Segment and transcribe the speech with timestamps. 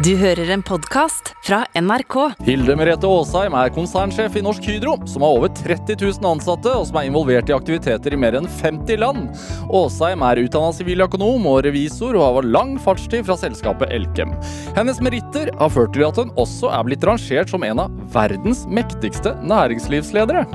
[0.00, 2.14] Du hører en podkast fra NRK.
[2.46, 6.86] Hilde Merete Aasheim er konsernsjef i Norsk Hydro, som har over 30 000 ansatte, og
[6.88, 9.26] som er involvert i aktiviteter i mer enn 50 land.
[9.68, 14.32] Aasheim er utdanna siviløkonom og revisor, og har lang fartstid fra selskapet Elkem.
[14.78, 18.64] Hennes meritter har ført til at hun også er blitt rangert som en av verdens
[18.72, 20.46] mektigste næringslivsledere.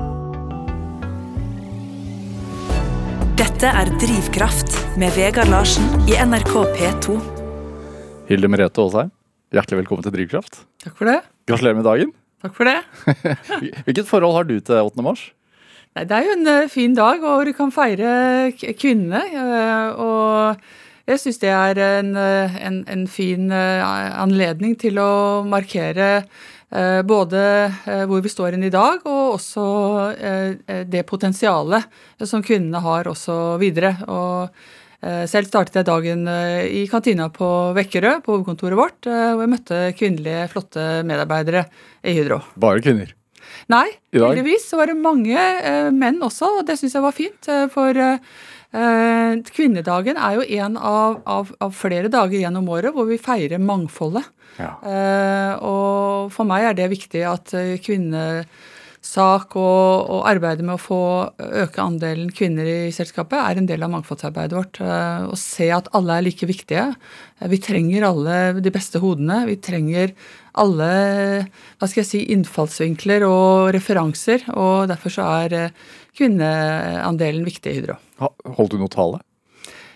[3.38, 7.20] Dette er Drivkraft med Vegard Larsen i NRK P2.
[8.26, 9.14] Hilde Merete Aasheim,
[9.56, 10.60] hjertelig velkommen til Drivkraft.
[10.84, 11.20] Takk for det.
[11.48, 12.12] Gratulerer med dagen.
[12.44, 12.78] Takk for det.
[13.86, 15.04] Hvilket forhold har du til 8.
[15.04, 15.22] mars?
[15.96, 19.22] Nei, det er jo en eh, fin dag hvor du kan feire kvinnene.
[19.32, 26.26] eh, og jeg syns det er en, eh, en, en fin anledning til å markere
[27.06, 27.40] både
[28.10, 29.66] hvor vi står inn i dag, og også
[30.90, 31.86] det potensialet
[32.26, 33.92] som kvinnene har også videre.
[34.10, 34.50] Og
[35.30, 39.52] selv startet jeg dagen eh, i kantina på Vekkerø, på hovedkontoret vårt, eh, hvor jeg
[39.52, 41.66] møtte kvinnelige, flotte medarbeidere
[42.06, 42.40] i Hydro.
[42.60, 43.12] Bare kvinner.
[43.72, 47.50] Nei, heldigvis var det mange eh, menn også, og det syns jeg var fint.
[47.50, 48.22] eh, for eh,
[48.76, 53.62] eh, kvinnedagen er jo en av, av, av flere dager gjennom året hvor vi feirer
[53.62, 54.26] mangfoldet.
[54.56, 54.72] Ja.
[54.88, 57.76] Eh, og for meg er det viktig at eh,
[59.06, 63.82] kvinnesak og, og arbeidet med å få øke andelen kvinner i selskapet er en del
[63.82, 64.80] av mangfoldsarbeidet vårt.
[64.80, 66.94] Eh, Å se at alle er like viktige.
[67.40, 69.46] Eh, Vi trenger alle de beste hodene.
[69.46, 70.12] Vi trenger
[70.54, 71.46] alle
[71.78, 74.42] hva skal jeg si, innfallsvinkler og referanser.
[74.54, 75.70] Og derfor så er eh,
[76.16, 77.98] kvinneandelen viktig i Hydro.
[78.18, 79.22] Holdt du noe tale?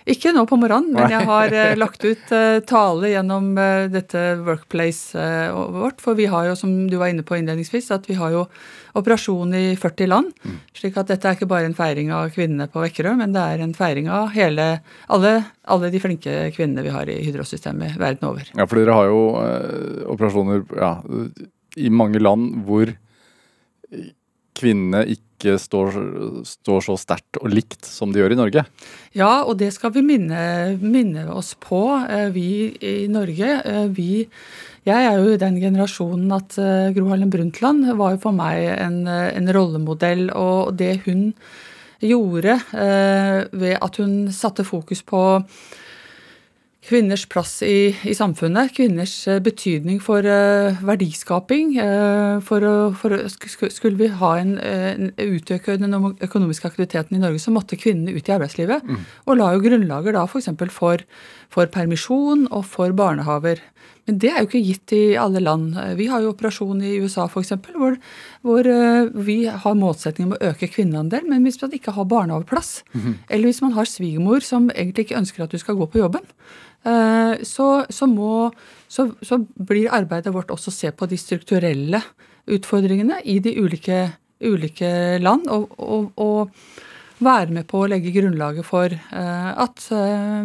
[0.09, 4.23] Ikke nå på morgenen, men jeg har eh, lagt ut eh, tale gjennom eh, dette
[4.47, 6.01] workplace vårt.
[6.01, 8.47] For vi har jo, som du var inne på innledningsvis, at vi har jo
[8.97, 10.33] operasjon i 40 land.
[10.77, 13.65] slik at dette er ikke bare en feiring av kvinnene på Vekkerø, men det er
[13.65, 14.71] en feiring av hele,
[15.13, 15.35] alle,
[15.69, 18.49] alle de flinke kvinnene vi har i Hydro-systemet verden over.
[18.57, 19.23] Ja, for dere har jo
[20.17, 20.95] operasjoner ja,
[21.77, 22.91] i mange land hvor
[24.61, 25.97] kvinnene ikke står,
[26.45, 28.65] står så sterkt og likt som de gjør i Norge.
[29.17, 32.49] Ja, og det skal vi minne, minne oss på, eh, vi
[32.85, 33.55] i Norge.
[33.65, 34.29] Eh, Vi,
[34.87, 38.69] jeg er jo i den generasjonen at eh, Gro Harlem Brundtland var jo for meg
[38.77, 40.29] en, en rollemodell.
[40.37, 41.33] Og det hun
[42.01, 42.55] gjorde
[43.53, 45.21] ved at hun satte fokus på
[46.91, 51.77] kvinners plass i, i samfunnet, kvinners eh, betydning for uh, verdiskaping.
[51.79, 52.67] Uh, for,
[52.99, 58.17] for, skulle vi ha en, en utøke den økonomiske aktiviteten i Norge, så måtte kvinnene
[58.17, 58.91] ut i arbeidslivet.
[59.27, 60.51] Og la jo grunnlaget da f.eks.
[60.61, 61.05] For, for,
[61.53, 63.63] for permisjon og for barnehaver.
[64.09, 65.77] Men det er jo ikke gitt i alle land.
[65.99, 67.95] Vi har jo operasjon i USA f.eks., hvor,
[68.47, 72.73] hvor eh, vi har målsetting om å øke kvinneandel, men hvis man ikke har barnehageplass,
[73.29, 76.25] eller hvis man har svigermor som egentlig ikke ønsker at du skal gå på jobben,
[76.89, 78.49] eh, så, så, må,
[78.89, 82.01] så, så blir arbeidet vårt også å se på de strukturelle
[82.51, 84.07] utfordringene i de ulike,
[84.41, 89.85] ulike land, og, og, og være med på å legge grunnlaget for eh, at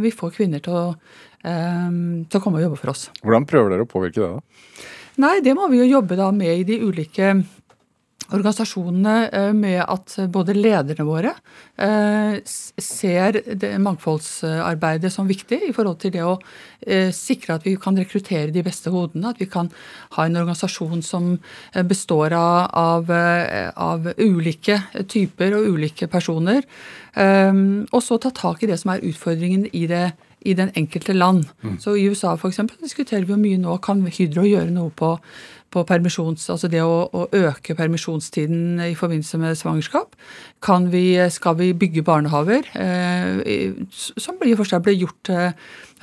[0.03, 0.85] vi får kvinner til å,
[1.45, 3.07] til å komme og jobbe for oss.
[3.23, 4.33] Hvordan prøver dere å påvirke det?
[4.35, 4.85] da?
[5.23, 7.29] Nei, det må vi jo jobbe da med i de ulike
[8.33, 11.33] organisasjonene eh, med at både lederne våre
[11.77, 12.37] eh,
[12.81, 16.35] ser det mangfoldsarbeidet som viktig i forhold til det å
[16.81, 19.69] eh, sikre at vi kan rekruttere de beste hodene, at vi kan
[20.17, 21.35] ha en organisasjon som
[21.89, 24.79] består av, av, ulike
[25.11, 26.63] typer og ulike personer.
[27.15, 30.05] Og så ta tak i det som er utfordringen i det
[30.45, 31.45] i den enkelte land.
[31.81, 35.15] Så I USA eksempel, diskuterer vi jo mye nå kan Hydro gjøre noe på,
[35.73, 40.15] på permisjons, altså det å, å øke permisjonstiden i forbindelse med svangerskap.
[40.63, 42.69] Kan vi, skal vi bygge barnehaver?
[42.75, 45.57] eh, som i og for seg ble gjort eh,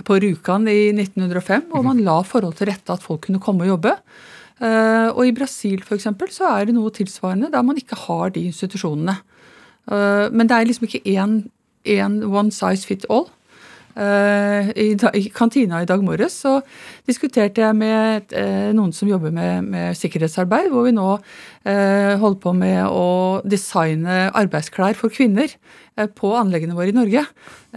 [0.04, 3.76] på Rjukan i 1905, hvor man la forhold til rette at folk kunne komme og
[3.76, 3.97] jobbe.
[4.62, 8.30] Uh, og i Brasil for eksempel, så er det noe tilsvarende der man ikke har
[8.30, 9.16] de institusjonene.
[9.91, 13.26] Uh, men det er liksom ikke én one size fit all.
[13.92, 16.54] Eh, I, I kantina i dag morges så
[17.08, 21.09] diskuterte jeg med eh, noen som jobber med, med sikkerhetsarbeid, hvor vi nå
[21.68, 27.27] eh, holder på med å designe arbeidsklær for kvinner eh, på anleggene våre i Norge.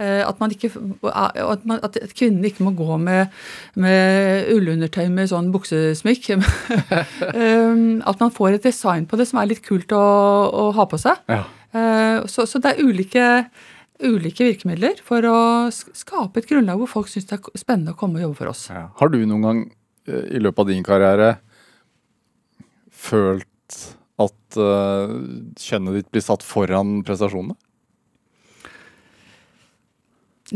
[0.00, 0.72] Eh, at, man ikke,
[1.12, 3.36] at, man, at kvinnene ikke må gå med,
[3.76, 6.32] med ullundertøy med sånn buksesmykk.
[8.06, 10.00] At man får et design på det som er litt kult å,
[10.48, 11.20] å ha på seg.
[11.28, 11.44] Ja.
[12.30, 13.24] Så, så det er ulike,
[14.02, 15.38] ulike virkemidler for å
[15.72, 18.64] skape et grunnlag hvor folk syns det er spennende å komme og jobbe for oss.
[18.72, 18.86] Ja.
[18.98, 19.62] Har du noen gang
[20.08, 21.30] eh, i løpet av din karriere
[22.92, 23.78] følt
[24.16, 25.12] at uh,
[25.60, 27.56] kjønnet ditt blir satt foran prestasjonene?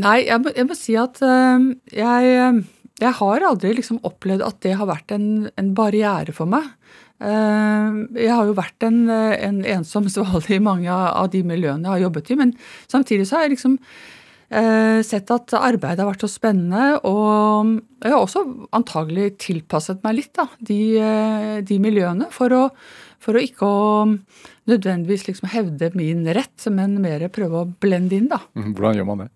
[0.00, 1.60] Nei, jeg må, jeg må si at uh,
[1.92, 2.62] jeg,
[3.02, 5.28] jeg har aldri liksom opplevd at det har vært en,
[5.60, 6.72] en barriere for meg.
[7.20, 11.96] Eh, jeg har jo vært en, en ensom svale i mange av de miljøene jeg
[11.96, 12.54] har jobbet i, men
[12.88, 13.76] samtidig så har jeg liksom
[14.50, 18.44] eh, sett at arbeidet har vært så spennende, og jeg har også
[18.76, 22.62] antagelig tilpasset meg litt da, de, eh, de miljøene for å,
[23.20, 23.82] for å ikke å
[24.70, 28.42] nødvendigvis liksom hevde min rett, men mer prøve å blende inn, da.
[28.74, 29.30] Hvordan gjør man det?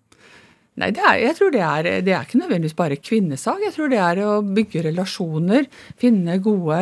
[0.75, 3.61] Nei, er, jeg tror det er, det er ikke nødvendigvis bare kvinnesak.
[3.63, 5.69] Jeg tror det er å bygge relasjoner,
[6.01, 6.79] finne gode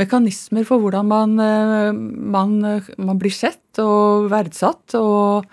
[0.00, 2.56] mekanismer for hvordan man, eh, man,
[2.96, 4.96] man blir sett og verdsatt.
[4.96, 5.50] Og,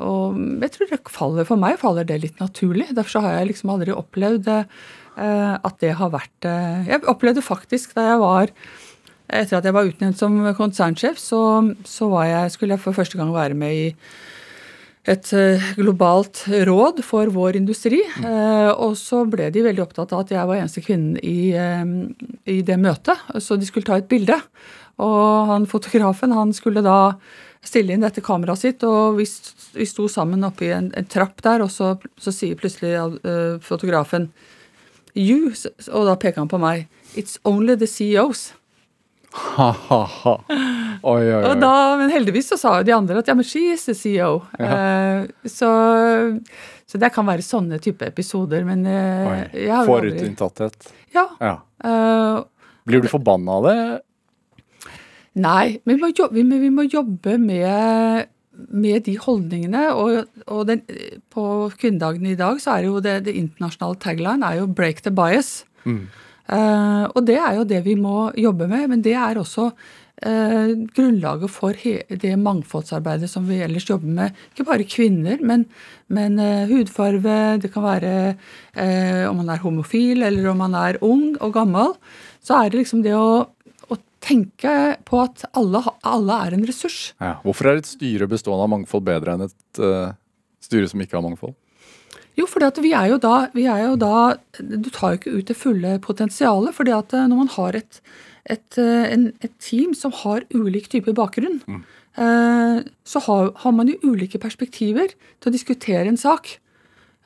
[0.00, 2.88] og, jeg tror det faller, For meg faller det litt naturlig.
[2.96, 4.64] Derfor har jeg liksom aldri opplevd uh,
[5.60, 8.54] at det har vært uh, Jeg opplevde faktisk da jeg var
[9.30, 11.38] Etter at jeg var utnevnt som konsernsjef, så,
[11.86, 13.84] så jeg, skulle jeg for første gang være med i
[15.10, 18.00] et eh, globalt råd for vår industri.
[18.22, 21.84] Eh, og så ble de veldig opptatt av at jeg var eneste kvinnen i, eh,
[22.50, 24.36] i det møtet, så de skulle ta et bilde.
[25.00, 27.16] Og han fotografen han skulle da
[27.64, 29.26] stille inn dette kameraet sitt, og vi,
[29.76, 34.30] vi sto sammen oppi en, en trapp der, og så, så sier plutselig uh, fotografen
[35.18, 35.50] You,
[35.90, 36.86] og da peker han på meg.
[37.18, 38.52] It's only the CEOs.
[39.30, 40.34] Ha-ha-ha.
[41.02, 41.54] Oi, oi, oi.
[41.60, 44.40] Da, men heldigvis så sa jo de andre at ja, men she is the CEO.
[44.58, 44.70] Ja.
[44.74, 45.70] Uh, så,
[46.84, 50.90] så, det kan være sånne type episoder, men uh, jeg Forutinntatthet.
[51.14, 51.28] Ja.
[51.40, 51.56] ja.
[51.84, 52.42] Uh,
[52.88, 53.78] Blir du forbanna av det?
[55.40, 58.30] Nei, men vi må jobbe, vi må jobbe med,
[58.66, 59.84] med, de holdningene.
[59.94, 60.82] Og, og den,
[61.30, 61.44] på
[61.78, 65.62] kvinnedagen i dag så er jo det, det internasjonale tagline er jo 'break the bias'.
[65.86, 66.08] Mm.
[66.50, 70.70] Uh, og det er jo det vi må jobbe med, men det er også uh,
[70.96, 74.40] grunnlaget for det mangfoldsarbeidet som vi ellers jobber med.
[74.50, 75.68] Ikke bare kvinner, men,
[76.10, 78.12] men uh, hudfarve, det kan være
[79.30, 81.94] om man er homofil eller om man er ung og gammel.
[82.42, 83.46] Så er det liksom det å,
[83.86, 84.74] å tenke
[85.06, 87.00] på at alle, alle, er en ressurs.
[87.22, 87.36] Ja.
[87.46, 89.82] Hvorfor er et styre bestående av mangfold bedre enn et
[90.64, 91.54] styre som ikke har mangfold?
[92.40, 95.50] Jo, for vi er jo da, vi er jo da Du tar jo ikke ut
[95.50, 96.74] det fulle potensialet.
[96.74, 98.00] fordi at eh, når man har et,
[98.46, 101.82] et, eh, en, et team som har ulik type bakgrunn, mm.
[102.16, 106.58] eh, så har, har, man jo ulike perspektiver til å diskutere en sak.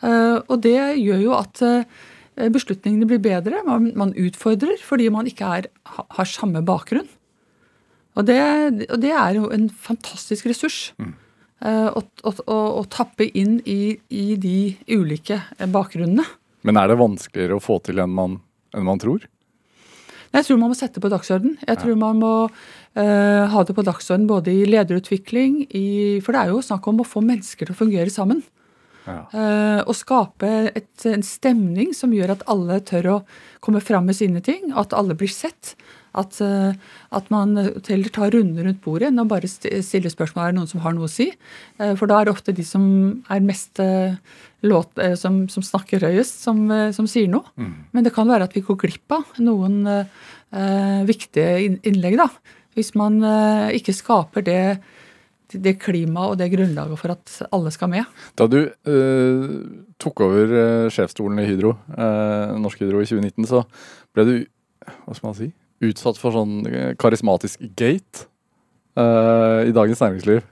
[0.04, 1.60] Og det gjør jo at
[2.52, 3.62] beslutningene blir bedre.
[3.64, 7.08] Man, man, utfordrer fordi man ikke er, har samme bakgrunn.
[8.18, 8.36] Og det,
[8.90, 10.90] og det, er jo en fantastisk ressurs.
[11.00, 11.14] Mm
[11.64, 12.32] å, å,
[12.80, 15.40] å, tappe inn i, i, de ulike
[15.72, 16.26] bakgrunnene.
[16.64, 18.38] Men er det vanskeligere å få til enn man,
[18.76, 19.24] enn man tror?
[20.34, 21.54] Jeg tror man må sette på dagsorden.
[21.62, 25.86] Jeg tror man må uh, ha det på dagsorden både i lederutvikling i,
[26.24, 28.42] For det er jo snakk om å få mennesker til å fungere sammen.
[29.04, 29.20] Ja.
[29.30, 33.18] Uh, og skape et, en stemning som gjør at alle tør å
[33.62, 34.72] komme fram med sine ting.
[34.74, 35.76] At alle blir sett.
[36.14, 36.72] At, uh,
[37.14, 40.70] at man heller tar runder rundt bordet enn å bare stille spørsmål er det noen
[40.70, 41.30] som har noe å si.
[41.80, 42.84] Uh, for da er det ofte de som
[43.32, 43.82] er mest
[44.64, 46.62] låt, som, som, snakker høyest, som,
[46.96, 47.44] som sier noe.
[47.60, 47.72] Mm.
[47.92, 49.82] Men det kan være at vi går glipp av noen
[51.04, 52.30] viktige innlegg, da.
[52.72, 53.18] Hvis man
[53.76, 54.62] ikke skaper det
[55.62, 58.22] det klimaet og det grunnlaget for at alle skal med.
[58.38, 59.58] Da du uh,
[60.02, 63.64] tok over uh, sjefsstolen i Hydro, uh, Norsk Hydro i 2019, så
[64.14, 64.34] ble du
[64.84, 65.50] hva skal man si,
[65.90, 66.62] utsatt for sånn
[67.00, 68.28] karismatisk gate
[68.94, 70.44] i Dagens Næringsliv.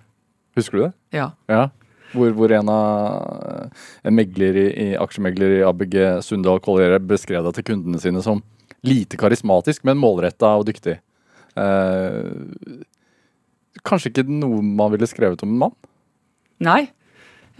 [0.58, 0.92] Husker du det?
[1.14, 1.28] Ja.
[1.48, 1.68] ja.
[2.12, 3.70] Hvor, hvor, en av
[4.04, 5.96] en megler i, i aksjemegler i ABG,
[6.26, 8.42] Sundal Colliere, beskrev det til kundene sine som
[8.86, 10.98] lite karismatisk, men målretta og dyktig.
[11.56, 12.82] Uh,
[13.86, 15.78] kanskje ikke noe man ville skrevet om en mann?
[16.62, 16.82] Nei.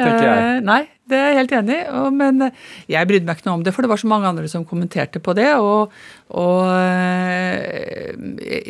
[0.01, 2.01] Eh, nei, det er jeg helt enig i.
[2.17, 2.47] Men
[2.91, 5.23] jeg brydde meg ikke noe om det, for det var så mange andre som kommenterte
[5.23, 5.51] på det.
[5.61, 5.93] Og,
[6.41, 8.13] og eh,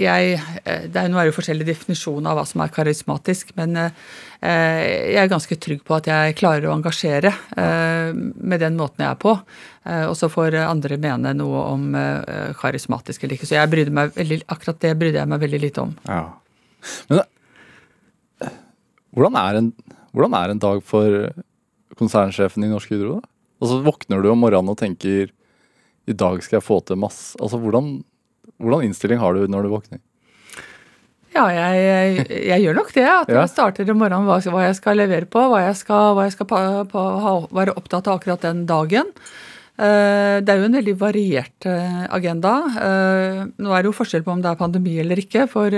[0.03, 0.37] jeg
[0.93, 3.91] Det er, jo forskjellig definisjon av hva som er karismatisk, men eh,
[4.43, 9.21] jeg er ganske trygg på at jeg klarer å engasjere med den måten jeg er
[9.23, 9.37] på.
[10.11, 11.85] Og så får andre mene noe om
[12.59, 13.47] karismatisk eller ikke.
[13.47, 15.95] Så veldig, akkurat det brydde jeg meg veldig lite om.
[16.11, 16.25] Ja.
[17.11, 17.23] Men
[19.13, 19.73] hvordan er, en,
[20.17, 21.17] hvordan er en dag for
[22.03, 23.21] konsernsjefen i Norsk Hydro?
[23.21, 23.33] da?
[23.63, 25.31] Og så Våkner du om morgenen og tenker
[26.11, 28.01] i dag skal jeg få til masse Altså Hvordan,
[28.59, 30.03] hvordan innstilling har du når du våkner?
[31.33, 33.07] Ja, jeg, jeg, jeg, gjør nok det.
[33.09, 36.27] At jeg starter om morgenen hva, hva, jeg skal levere på, hva jeg skal, hva
[36.27, 36.59] jeg skal pa,
[36.91, 39.09] pa, ha, være opptatt av akkurat den dagen.
[39.81, 42.53] Uh, det er jo en veldig variert uh, agenda.
[42.77, 45.47] Uh, nå er det jo forskjell på om det er pandemi eller ikke.
[45.49, 45.73] For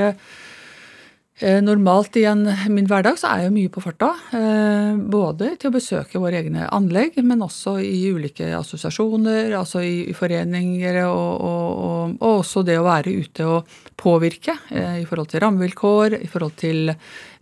[1.43, 4.13] normalt i en, min hverdag så er jeg mye på farta.
[4.39, 10.15] Eh, både til å besøke våre egne anlegg, men også i ulike assosiasjoner, altså i,
[10.15, 15.33] foreninger, og, og, og, og, også det å være ute og påvirke eh, i forhold
[15.33, 16.95] til rammevilkår, i forhold til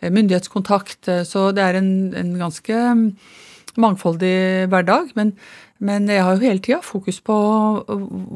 [0.03, 1.13] myndighetskontakt.
[1.29, 2.81] Så det er en, en ganske
[3.77, 5.13] mangfoldig hverdag.
[5.21, 5.37] men
[5.83, 7.37] men jeg har jo hele tida fokus på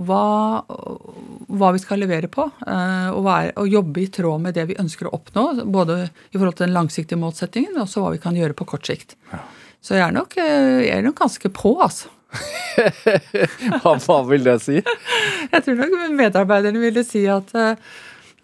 [0.08, 0.22] hva,
[0.66, 2.48] hva, vi skal levere på.
[2.66, 5.44] Eh, og, være, og, jobbe i tråd med det vi ønsker å oppnå.
[5.70, 9.14] Både i forhold til den langsiktige målsettingen og hva vi kan gjøre på kort sikt.
[9.30, 9.44] Ja.
[9.78, 12.10] Så jeg er, nok, eh, jeg er nok ganske på, altså.
[13.84, 14.80] hva, hva, vil det si?
[15.52, 17.78] jeg tror nok medarbeiderne ville si at, eh,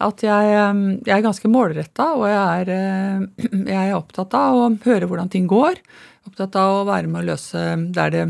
[0.07, 3.27] at jeg, jeg, er ganske målretta, og jeg er,
[3.75, 5.83] jeg er opptatt av å høre hvordan ting går.
[6.31, 8.25] Opptatt av å være med å løse der det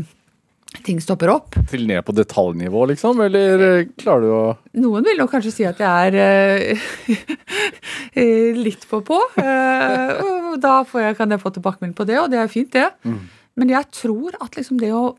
[0.82, 1.56] ting stopper opp.
[1.70, 3.20] Til ned på detaljnivå, liksom?
[3.24, 4.42] Eller eh, klarer du å
[4.82, 9.18] Noen vil nok kanskje si at jeg er uh, litt for på.
[9.38, 12.88] Uh, og da jeg, kan jeg få tilbakemelding på det, og det er fint, det.
[13.06, 13.20] Mm.
[13.60, 15.12] Men jeg tror at liksom det å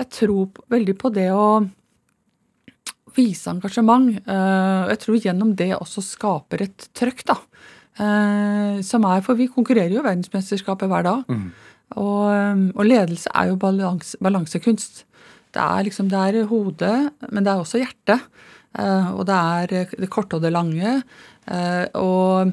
[0.00, 1.60] Jeg tror veldig på det å
[3.16, 4.14] vise engasjement.
[4.28, 7.40] Uh, jeg tror gjennom det også skaper et trøkk, da.
[8.86, 11.24] som er For vi konkurrerer jo i verdensmesterskapet hver dag.
[11.28, 11.50] Mm.
[11.98, 15.04] Og, og ledelse er jo balans, balansekunst.
[15.50, 16.96] Det er liksom, det er hodet,
[17.30, 18.28] men det er også hjertet.
[18.78, 21.00] Uh, og det er det korte og det lange.
[21.50, 22.52] Uh, og,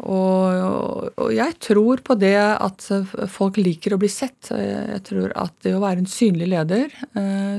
[0.00, 2.86] og, og, jeg tror på det at
[3.28, 4.48] folk liker å bli sett.
[4.48, 6.94] Jeg tror at det å være en synlig leder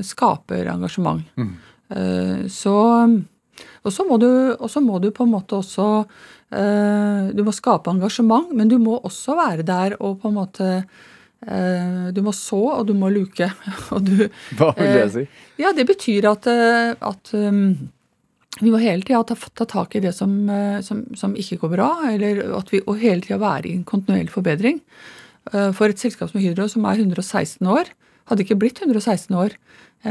[0.02, 1.22] skaper engasjement.
[1.38, 1.52] Mm.
[2.50, 2.74] Så
[3.82, 6.04] Og så må, må, du på en måte også
[6.52, 10.66] Eh, du må skape engasjement, men du må også være der og på en måte
[10.76, 13.48] eh, Du må så, og du må luke.
[14.08, 15.24] Du, Hva vil det eh, si?
[15.62, 17.32] Ja, Det betyr at, at
[18.60, 20.34] vi må hele tida ta, ta, tak i det som,
[20.84, 24.34] som, som, ikke går bra, eller at vi, og hele tida være i en kontinuerlig
[24.34, 24.82] forbedring.
[25.48, 27.88] For et selskap som Hydro, som er 116 år,
[28.28, 29.56] hadde ikke blitt 116 år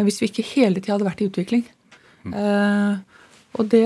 [0.08, 1.64] hvis vi ikke hele tida hadde vært i utvikling.
[2.26, 2.34] Mm.
[3.60, 3.86] Og det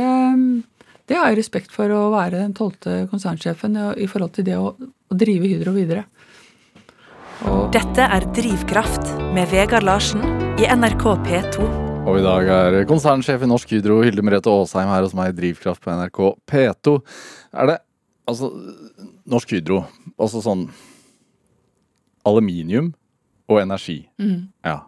[1.06, 4.72] det har jeg respekt for å være den tolvte konsernsjefen i forhold til det å,
[4.74, 6.08] å drive Hydro videre.
[7.46, 10.24] Og Dette er Drivkraft med Vegard Larsen
[10.58, 11.68] i NRK P2.
[12.06, 15.38] Og i dag er konsernsjef i Norsk Hydro Hilde Merete Aasheim her hos meg i
[15.38, 16.20] Drivkraft på NRK
[16.50, 16.96] P2.
[17.54, 17.78] Er det
[18.26, 18.50] altså
[19.30, 19.84] Norsk Hydro,
[20.18, 20.66] altså sånn
[22.26, 22.96] aluminium
[23.46, 24.00] og energi.
[24.18, 24.48] Mm.
[24.66, 24.80] Ja.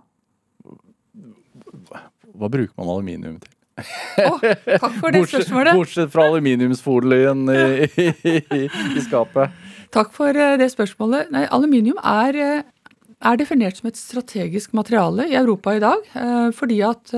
[2.38, 3.57] Hva bruker man aluminium til?
[3.78, 5.78] Oh, takk for det bortsett, spørsmålet.
[5.78, 9.54] Bortsett fra aluminiumsfolien i, i, i, skapet.
[9.94, 11.32] Takk for eh, det spørsmålet.
[11.34, 16.08] Nei, aluminium er, eh, er, definert som et strategisk materiale i Europa i dag.
[16.18, 17.14] Eh, fordi at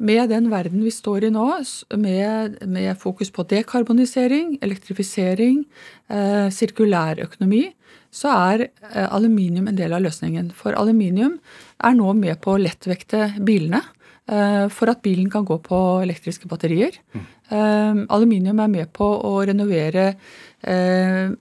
[0.00, 1.46] med den verden vi står i nå,
[2.00, 5.66] med, med fokus på dekarbonisering, elektrifisering,
[6.56, 7.66] sirkulærøkonomi,
[8.08, 8.64] så er
[9.12, 10.54] aluminium en del av løsningen.
[10.56, 11.36] For aluminium
[11.84, 13.82] er nå med på å lettvekte bilene.
[14.30, 16.94] Eh, for at bilen kan gå på elektriske batterier.
[17.14, 17.26] Mm.
[18.14, 20.04] Aluminium er med på å renovere
[20.62, 21.32] eh,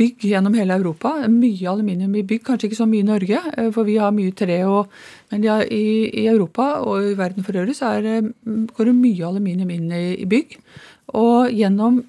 [0.00, 1.12] bygg gjennom hele Europa.
[1.30, 3.42] Mye aluminium i bygg, kanskje ikke så mye i Norge,
[3.76, 4.56] for vi har mye tre.
[4.66, 4.90] Og,
[5.30, 9.28] men ja, i, i, Europa og i verden for øvrig så er, går det mye
[9.28, 10.58] aluminium inn i, i bygg.
[11.22, 12.02] Og gjennom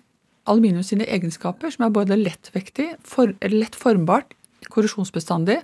[0.49, 4.33] aluminium sine egenskaper, som er både lettvektig, for, lett formbart,
[4.73, 5.59] korrosjonsbestandig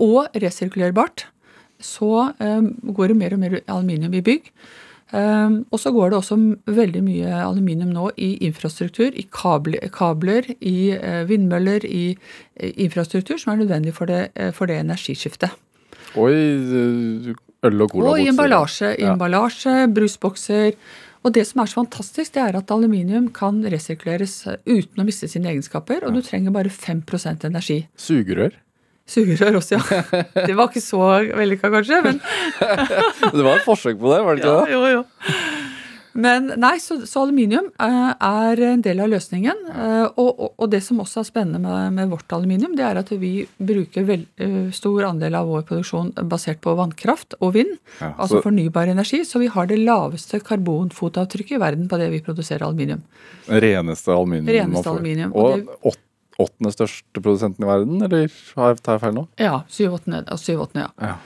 [0.00, 1.26] og resirkulerbart,
[1.84, 4.48] så um, går det mer og mer aluminium i bygg.
[5.12, 6.38] Um, og så går det også
[6.72, 12.16] veldig mye aluminium nå i infrastruktur, i kabler, kabler i uh, vindmøller, i
[12.56, 15.52] infrastruktur som er nødvendig for det, for det energiskiftet.
[16.16, 17.34] Og i
[17.64, 18.10] øl- og cola.
[18.10, 18.96] Og i emballasje.
[18.98, 19.12] Ja.
[19.12, 20.76] emballasje, brusbokser.
[21.22, 25.28] Og det som er så fantastisk, det er at aluminium kan resirkuleres uten å miste
[25.30, 27.84] sine egenskaper, og du trenger bare 5% energi.
[27.94, 28.56] Sugerør?
[29.08, 30.02] Sugerør også, ja.
[30.48, 31.02] Det var ikke så
[31.36, 32.20] vellykka, kanskje, men
[33.36, 34.72] Det var et forsøk på det, var det ikke ja, det?
[34.76, 35.04] Jo, jo.
[36.12, 39.62] Men nei, så, så aluminium uh, er en del av løsningen.
[39.72, 43.12] Uh, og, og, det som også er spennende med, med, vårt aluminium, det er at
[43.16, 47.74] vi bruker vel, uh, stor andel av vår produksjon basert på vannkraft og vind.
[48.02, 49.22] Ja, altså fornybar energi.
[49.28, 53.04] Så vi har det laveste karbonfotavtrykket i verden på det vi produserer aluminium.
[53.48, 54.52] Reneste aluminium.
[54.52, 55.32] Reneste aluminium.
[55.32, 55.96] Og, og
[56.44, 59.26] åttende største produsenten i verden, eller tar jeg feil nå?
[59.40, 59.62] Ja.
[59.70, 61.12] Syv-åttende, ja.
[61.12, 61.16] ja.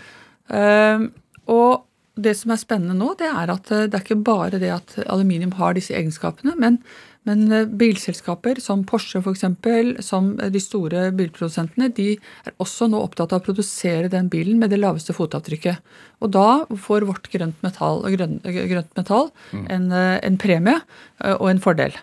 [0.96, 1.11] Um,
[1.50, 4.73] og det som er spennende nå, det er at eh, det er ikke bare det
[4.73, 6.78] at aluminium har disse egenskapene, men,
[7.28, 9.44] men eh, bilselskaper som Porsche f.eks.,
[10.06, 14.73] som de store bilprodusentene, de er også nå opptatt av å produsere den bilen med
[14.73, 15.85] det laveste fotavtrykket.
[16.25, 16.49] Og da
[16.87, 19.66] får vårt grønt metall, grønt, grønt metall mm.
[19.76, 20.80] en, en, premie
[21.37, 21.99] og en fordel.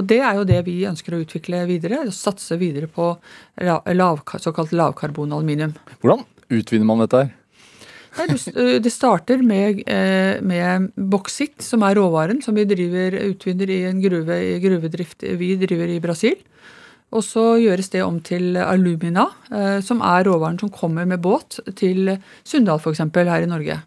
[0.00, 2.06] Og det er jo det vi ønsker å utvikle videre.
[2.14, 3.12] Satse videre på
[3.60, 5.76] lav, såkalt lavkarbonaluminium.
[6.00, 7.36] Hvordan utvinner man dette her?
[8.82, 9.84] Det starter med,
[10.42, 15.92] med boksitt, som er råvaren som vi driver, utvinner i en gruve gruvedrift vi driver
[15.94, 16.40] i Brasil.
[17.14, 19.28] Og så gjøres det om til alumina,
[19.86, 22.16] som er råvaren som kommer med båt til
[22.46, 23.02] Sunndal f.eks.
[23.14, 23.78] her i Norge.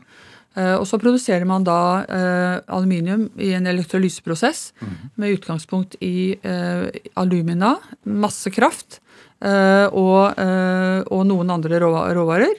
[0.53, 4.91] Eh, og så produserer man da eh, aluminium i en elektrolyseprosess mm.
[5.21, 6.85] med utgangspunkt i eh,
[7.19, 8.99] alumina, masse kraft
[9.43, 10.37] og,
[11.11, 12.53] og noen andre råvarer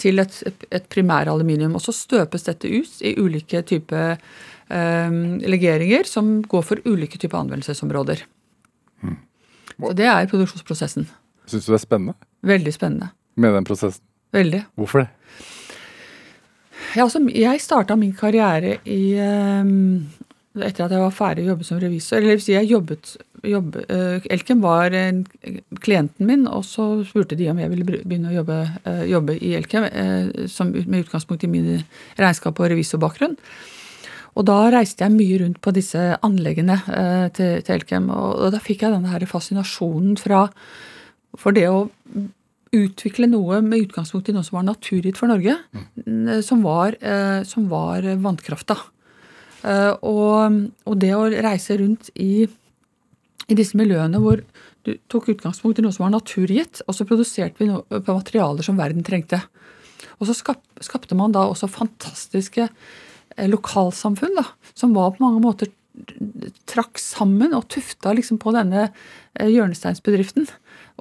[0.00, 0.38] til et,
[0.72, 1.74] et primæraluminium.
[1.76, 4.16] Og så støpes dette ut i ulike typer
[5.52, 8.24] legeringer som går for ulike typer anvendelsesområder.
[9.04, 9.18] Mm.
[9.76, 11.04] Så det er produksjonsprosessen.
[11.52, 12.16] Syns du det er spennende?
[12.48, 13.10] Veldig spennende.
[13.36, 14.00] Med den prosessen?
[14.32, 14.64] Veldig.
[14.80, 15.10] Hvorfor det?
[16.96, 20.06] Ja, altså, jeg starta min karriere i um,
[20.56, 22.22] etter at jeg var ferdig å jobbe som revisor.
[22.22, 23.10] Eller si jeg jobbet,
[23.44, 28.32] jobbe, uh, Elkem var uh, klienten min, og så spurte de om jeg ville begynne
[28.32, 29.84] å jobbe, uh, jobbe i Elkem
[30.48, 31.68] som, med utgangspunkt i min
[32.16, 33.36] regnskap og revisorbakgrunn.
[34.36, 36.76] Og da reiste jeg mye rundt på disse anleggene
[37.36, 40.46] til, til Elkem, og, og, da fikk jeg denne her fascinasjonen fra
[41.36, 41.86] for det å
[42.76, 46.42] utvikle noe med utgangspunkt i noe som var naturgitt for Norge, mm.
[46.44, 48.78] som var, eh, som var vannkrafta.
[49.66, 54.42] Eh, og, og, det å reise rundt i, i, disse miljøene hvor
[54.86, 58.66] du tok utgangspunkt i noe som var naturgitt, og så produserte vi noe på materialer
[58.66, 59.40] som verden trengte.
[60.20, 62.68] Og så skap, skapte man da også fantastiske
[63.50, 64.46] lokalsamfunn, da,
[64.78, 65.72] som var på mange måter
[66.68, 68.90] trakk sammen og tufta liksom på denne
[69.40, 70.46] hjørnesteinsbedriften.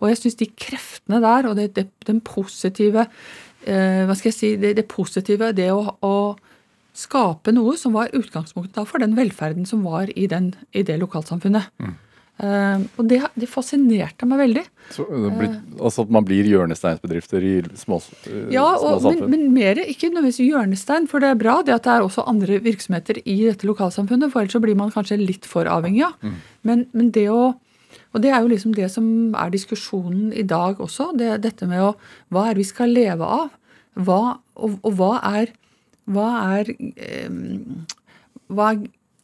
[0.02, 4.38] Og jeg syns de kreftene der, og det, det, den positive eh, Hva skal jeg
[4.38, 6.16] si Det, det positive, det å, å,
[6.96, 11.68] skape noe som var utgangspunktet for den velferden som var i, den, i det lokalsamfunnet.
[11.84, 11.96] Mm.
[12.36, 14.64] Uh, og det, det, fascinerte meg veldig.
[14.92, 18.02] Så blir, altså at man blir hjørnesteinsbedrifter i små,
[18.52, 19.30] ja, og, små samfunn?
[19.32, 22.26] Men, men mer, ikke nødvendigvis hjørnestein, for det er bra det at det er også
[22.28, 24.34] andre virksomheter i dette lokalsamfunnet.
[24.34, 26.18] For ellers så blir man kanskje litt for avhengig av.
[26.24, 26.36] Mm.
[26.68, 27.54] Men, men, det å
[28.16, 31.12] og det er jo liksom det som er diskusjonen i dag også.
[31.20, 31.92] Det, dette med å,
[32.32, 33.52] hva er vi skal leve av?
[33.96, 35.52] Hva, og, og hva er
[36.06, 36.28] hva
[36.60, 36.70] er,
[38.54, 38.70] hva,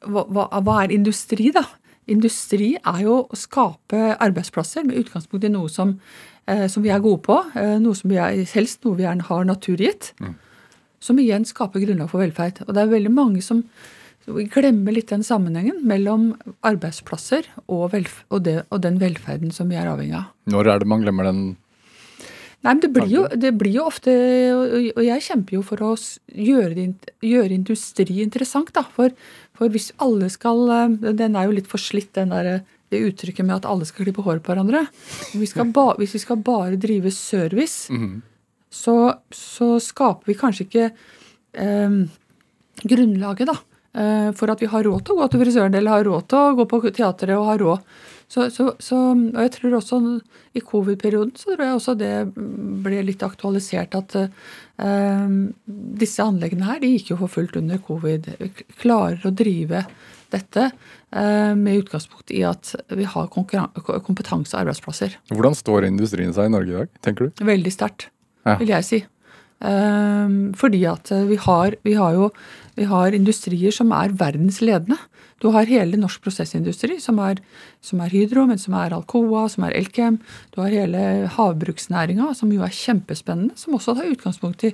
[0.01, 1.63] hva, hva er industri, da?
[2.09, 5.95] Industri er jo å skape arbeidsplasser med utgangspunkt i noe som,
[6.49, 7.37] eh, som vi er gode på.
[7.55, 10.13] Eh, noe som vi er, helst noe vi er, har naturgitt.
[10.19, 10.33] Mm.
[11.01, 12.63] Som igjen skaper grunnlag for velferd.
[12.67, 13.63] Og det er veldig mange som
[14.35, 16.31] vi glemmer litt den sammenhengen mellom
[16.67, 20.31] arbeidsplasser og, og, det, og, den velferden som vi er avhengig av.
[20.51, 21.43] Når er det man glemmer den?
[22.61, 24.11] Nei, men det blir, jo, det blir jo ofte
[24.93, 28.69] Og jeg kjemper jo for å gjøre, det, gjøre industri interessant.
[28.75, 29.15] da, for,
[29.57, 30.69] for, hvis alle skal
[31.01, 32.61] Den er jo litt forslitt, den der,
[32.93, 34.83] det uttrykket med at alle skal klippe håret på hverandre.
[35.33, 38.21] Vi ba, hvis vi skal bare drive service, mm -hmm.
[38.69, 40.91] så, så, skaper vi kanskje ikke
[41.53, 41.89] eh,
[42.83, 46.05] grunnlaget, da Eh, for at vi har råd til å gå til frisøren eller har
[46.07, 47.89] råd til å gå på teatret og har råd.
[48.31, 49.97] Så, så, så, og jeg tror også
[50.55, 55.33] I covid-perioden så tror jeg også det ble litt aktualisert at uh,
[55.99, 58.29] disse anleggene her de gikk jo for fullt under covid.
[58.79, 59.83] Klarer å drive
[60.31, 65.19] dette uh, med utgangspunkt i at vi har kompetanse og arbeidsplasser.
[65.33, 67.43] Hvordan står industrien seg i Norge i dag, tenker du?
[67.51, 68.07] Veldig sterkt,
[68.47, 68.55] ja.
[68.63, 69.01] vil jeg si.
[69.61, 72.31] Um, fordi at vi har, vi har jo
[72.77, 74.97] vi har industrier som er verdensledende.
[75.41, 77.39] Du har hele norsk prosessindustri, som er,
[77.81, 80.19] som er, Hydro, men som er Alcoa, som er Elkem.
[80.53, 84.71] Du har hele havbruksnæringa, som jo er kjempespennende, som også tar utgangspunkt i,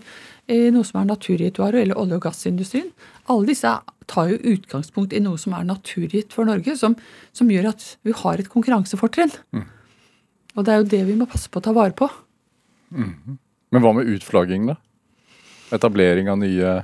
[0.51, 1.55] i noe som er naturgitt.
[1.55, 2.91] Du har hele olje- og gassindustrien.
[3.31, 3.71] Alle disse
[4.11, 6.97] tar jo utgangspunkt i noe som er naturgitt for Norge, som,
[7.35, 9.31] som gjør at vi har et konkurransefortrinn.
[9.55, 9.65] Mm.
[10.57, 12.09] Og det er jo det vi må passe på å ta vare på.
[12.91, 13.39] Mm.
[13.71, 14.77] Men hva med utflagging, da?
[15.75, 16.77] Etablering av nye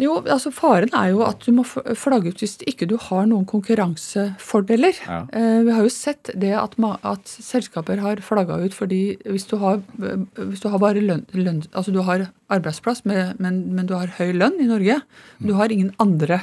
[0.00, 3.46] jo, altså Faren er jo at du må flagge ut hvis ikke du har noen
[3.46, 4.98] konkurransefordeler.
[5.06, 5.20] Ja.
[5.30, 6.74] Eh, vi har jo sett det at,
[7.06, 11.62] at selskaper har flagga ut fordi hvis du har, hvis du har bare lønn, lønn,
[11.72, 14.98] altså du har arbeidsplass, med, men, men, du har høy lønn i Norge,
[15.38, 16.42] du har ingen andre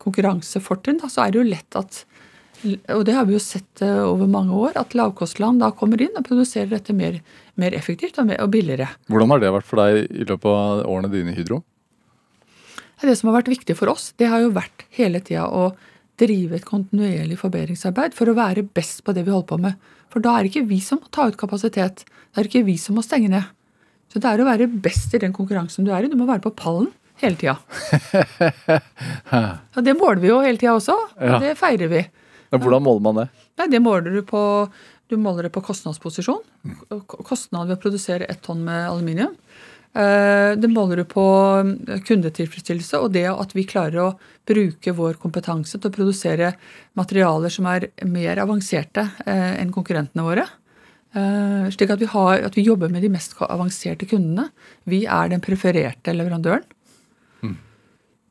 [0.00, 2.04] konkurransefortrinn, så er det jo lett at
[2.92, 6.16] og det har vi jo sett eh, over mange år, at lavkostland da kommer inn
[6.18, 7.16] og produserer dette mer,
[7.60, 8.90] mer effektivt og, mer, og billigere.
[9.08, 11.62] Hvordan har det vært for deg i løpet av årene dine i Hydro?
[13.00, 15.70] Det som har vært viktig for oss, det har jo vært hele tida å
[16.20, 19.78] drive et kontinuerlig forbedringsarbeid for å være best på det vi holder på med.
[20.12, 22.04] For da er det ikke vi som må ta ut kapasitet.
[22.04, 23.48] Da er det ikke vi som må stenge ned.
[24.10, 26.10] Så det er å være best i den konkurransen du er i.
[26.10, 26.90] Du må være på pallen
[27.22, 27.56] hele tida.
[29.76, 32.00] Og det måler vi jo hele tida også, og det feirer vi.
[32.50, 33.26] Men hvordan måler man det?
[33.60, 34.40] Nei, Det måler du på
[35.10, 36.42] du måler det på kostnadsposisjon.
[37.10, 39.32] Kostnad ved å produsere ett tonn med aluminium.
[39.90, 41.24] Eh, Det måler du på
[41.88, 44.10] eh, kundetilfredsstillelse og det at vi klarer å
[44.46, 46.52] bruke vår kompetanse til å produsere
[46.98, 50.46] materialer som er mer avanserte eh, enn konkurrentene våre.
[51.10, 54.44] Slik at vi, har, at vi jobber med de mest avanserte kundene.
[54.86, 56.62] Vi er den prefererte leverandøren.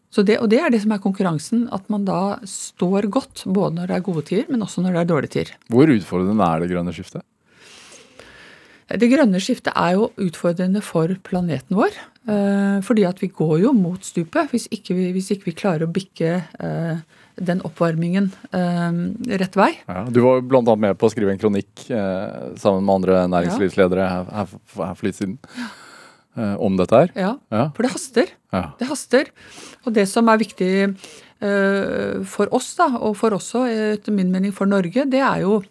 [0.10, 1.66] Så det, og det er det som er konkurransen.
[1.76, 5.02] At man da står godt både når det er gode tider, men også når det
[5.02, 5.52] er dårlige tider.
[5.70, 7.26] Hvor utfordrende er det grønne skiftet?
[8.98, 11.94] Det grønne skiftet er jo utfordrende for planeten vår.
[12.28, 15.86] eh, Fordi at vi går jo mot stupet hvis ikke vi, hvis ikke vi klarer
[15.86, 16.98] å bikke eh,
[17.40, 19.70] den oppvarmingen eh, rett vei.
[19.88, 20.76] Ja, du var bl.a.
[20.76, 24.98] med på å skrive en kronikk eh, sammen med andre næringslivsledere her, her, for- her
[25.00, 25.38] for litt siden
[26.36, 27.14] eh, om dette her.
[27.16, 27.70] Ja, Ja.
[27.78, 28.34] For det haster.
[28.52, 28.66] Ja.
[28.80, 29.30] Det haster.
[29.86, 30.72] Og det som er viktig
[31.42, 35.62] eh, for oss, da, og for også, etter min mening, for Norge, det er jo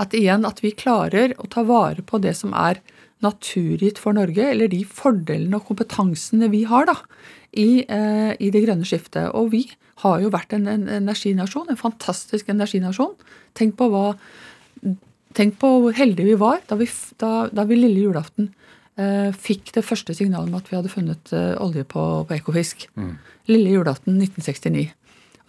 [0.00, 2.80] at igjen at vi klarer å ta vare på det som er
[3.24, 6.96] naturgitt for Norge, eller de fordelene og kompetansene vi har da,
[7.54, 9.30] i, eh, i det grønne skiftet.
[9.32, 9.64] Og vi
[10.02, 13.14] har jo vært en, en energinasjon, en fantastisk energinasjon.
[13.58, 14.08] Tenk på hva
[15.34, 16.86] Tenk på hvor heldige vi var da vi,
[17.18, 18.52] da, da vi lille julaften
[19.00, 22.84] eh, fikk det første signalet om at vi hadde funnet eh, olje på, på Ekofisk.
[23.50, 24.84] Lille julaften 1969.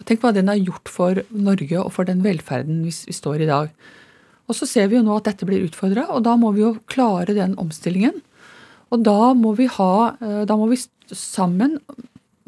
[0.00, 3.44] Og tenk hva den har gjort for Norge og for den velferden vi, vi står
[3.44, 3.70] i dag.
[4.46, 6.76] Og så ser vi jo nå at dette blir utfordra, og da må vi jo
[6.90, 8.20] klare den omstillingen.
[8.94, 10.78] Og da må vi ha eh, Da må vi
[11.10, 11.80] sammen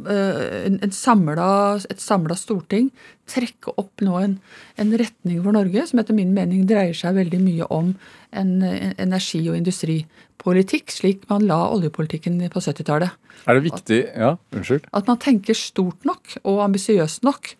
[0.06, 2.92] eh, en et samla storting
[3.26, 4.38] trekke opp nå en,
[4.78, 7.92] en retning for Norge som etter min mening dreier seg veldig mye om
[8.30, 13.11] en, en energi- og industripolitikk, slik man la oljepolitikken på 70-tallet.
[13.46, 14.87] Er det viktig Ja, unnskyld.
[14.94, 17.54] At man tenker stort nok og ambisiøst nok.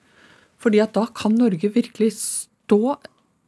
[0.59, 2.97] Fordi at da kan Norge virkelig stå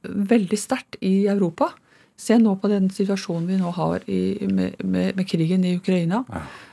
[0.03, 1.73] veldig sterkt i Europa.
[2.21, 6.25] Se nå på den situasjonen vi nå har i, med, med, med krigen i Ukraina.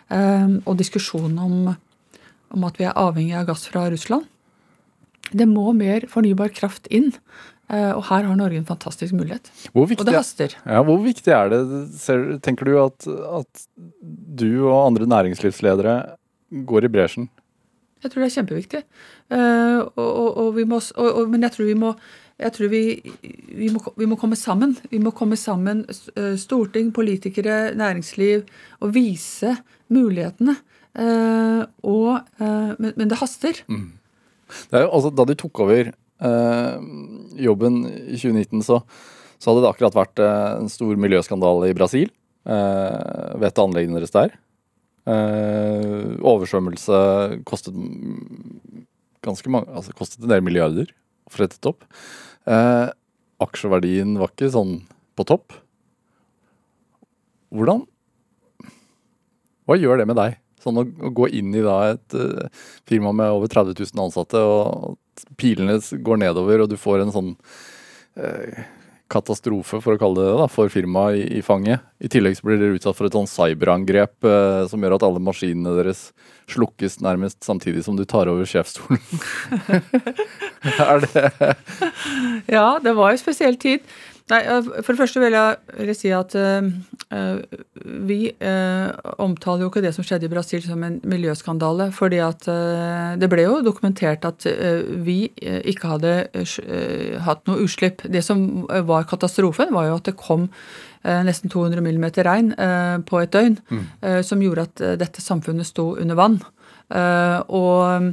[0.07, 1.69] Um, og diskusjonen om,
[2.55, 4.27] om at vi er avhengig av gass fra Russland.
[5.31, 7.13] Det må mer fornybar kraft inn.
[7.67, 9.49] eh, og her har Norge en fantastisk mulighet.
[9.73, 10.55] Viktig, Og det haster.
[10.63, 11.59] ja, hvor viktig er det,
[11.99, 13.65] ser, tenker du, at, at
[14.07, 15.97] du og andre næringslivsledere
[16.67, 17.27] går i bresjen?
[18.03, 18.81] Jeg tror det er kjempeviktig.
[19.31, 20.79] Uh, og, og, og vi må,
[21.27, 21.91] men jeg tror vi må
[22.37, 22.81] jeg tror vi,
[23.57, 24.75] vi, må, vi må komme sammen.
[24.91, 28.43] Vi må komme sammen, eh, storting, politikere, næringsliv,
[28.85, 29.55] og vise
[29.93, 30.53] mulighetene.
[30.97, 33.63] Eh, og, eh, men, men det haster.
[33.65, 36.75] Det er jo, altså, da du tok over eh,
[37.47, 38.83] jobben i 2019, så,
[39.41, 42.11] så hadde det akkurat vært eh, en stor miljøskandale i Brasil
[42.45, 44.37] eh, ved et anleggene deres der.
[45.09, 47.01] Eh, oversvømmelse
[47.49, 47.73] kostet
[49.25, 50.93] ganske mange, altså kostet en del milliarder
[51.27, 51.85] å få rettet opp.
[52.47, 52.87] Eh,
[53.43, 54.79] aksjeverdien var ikke sånn
[55.17, 55.55] på topp.
[57.53, 57.85] Hvordan
[59.67, 60.37] Hva gjør det med deg?
[60.63, 62.47] Sånn å, å gå inn i da et uh,
[62.87, 64.95] firma med over 30 000 ansatte, og
[65.39, 67.29] pilene går nedover, og du får en sånn
[68.15, 68.63] eh,
[69.11, 71.85] katastrofe, for å kalle det det, da, for firmaet i, i fanget.
[72.03, 75.23] I tillegg så blir dere utsatt for et sånn cyberangrep eh, som gjør at alle
[75.23, 76.09] maskinene deres
[76.51, 79.01] slukkes nærmest samtidig som du tar over sjefsstolen.
[80.89, 81.55] er det
[82.51, 83.83] Ja, det var jo spesiell tid.
[84.27, 86.67] Nei, eh, For det første vil jeg, si at eh,
[88.07, 88.89] vi uh,
[89.23, 91.91] omtaler jo ikke det som skjedde i Brasil som en miljøskandale.
[91.95, 94.43] fordi at uh, det ble jo dokumentert at
[95.05, 96.11] vi ikke hadde
[97.23, 98.03] hatt noe utslipp.
[98.03, 100.49] Det som var katastrofen, var jo at det kom
[101.07, 102.51] nesten 200 mm regn
[103.07, 103.57] på et døgn,
[104.01, 106.39] eh, som gjorde at dette samfunnet sto under vann.
[107.47, 108.11] Og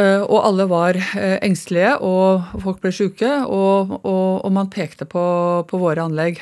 [0.00, 5.22] Og alle var eh, engstelige, og folk ble syke, og, og, og man pekte på,
[5.68, 6.40] på våre anlegg.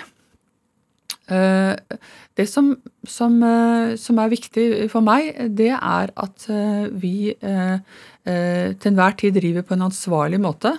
[1.30, 1.74] Eh,
[2.38, 2.70] Det som,
[3.04, 7.74] som, eh, som er viktig for meg, det er at eh, vi eh,
[8.24, 10.72] eh, til enhver tid driver på en ansvarlig måte.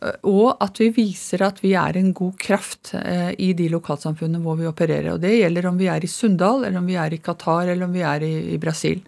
[0.00, 4.40] eh, Og at vi viser at vi er en god kraft eh, i de lokalsamfunnene
[4.46, 5.12] hvor vi opererer.
[5.16, 7.84] Og Det gjelder om vi er i Sunndal, eller om vi er i Qatar, eller
[7.90, 9.02] om vi er i, i Brasil.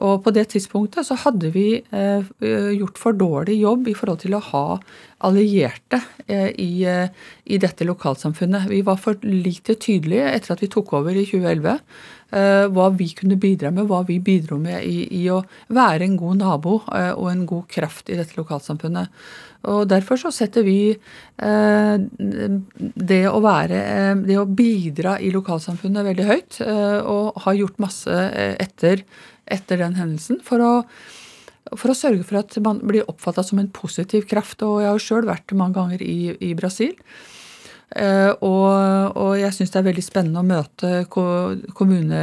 [0.00, 2.30] Og på det tidspunktet så hadde vi eh,
[2.76, 4.64] gjort for dårlig jobb i forhold til å ha
[5.26, 7.10] allierte eh, i, eh,
[7.44, 8.70] i dette lokalsamfunnet.
[8.70, 11.76] Vi var for lite tydelige etter at vi tok over i 2011.
[12.30, 15.40] Eh, hva vi kunne bidra med, hva vi bidro med i, i å
[15.74, 19.10] være en god nabo eh, og en god kraft i dette lokalsamfunnet.
[19.70, 21.94] Og Derfor så setter vi eh,
[23.10, 27.82] det å være eh, Det å bidra i lokalsamfunnet veldig høyt, eh, og har gjort
[27.82, 28.22] masse
[28.62, 29.02] etter,
[29.50, 30.74] etter den hendelsen for å
[31.76, 34.64] for å sørge for at man blir oppfatta som en positiv kraft.
[34.66, 36.96] Og jeg har sjøl vært mange ganger i, i Brasil.
[37.90, 42.20] Uh, og, og, jeg syns det er veldig spennende å møte kommune,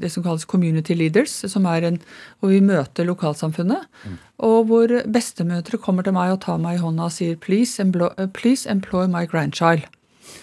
[0.00, 1.98] det som kalles community leaders, som er en,
[2.40, 3.84] hvor vi møter lokalsamfunnet.
[4.08, 4.16] Mm.
[4.48, 8.08] Og hvor bestemødre kommer til meg og tar meg i hånda og sier please employ,
[8.32, 9.84] please employ my grandchild.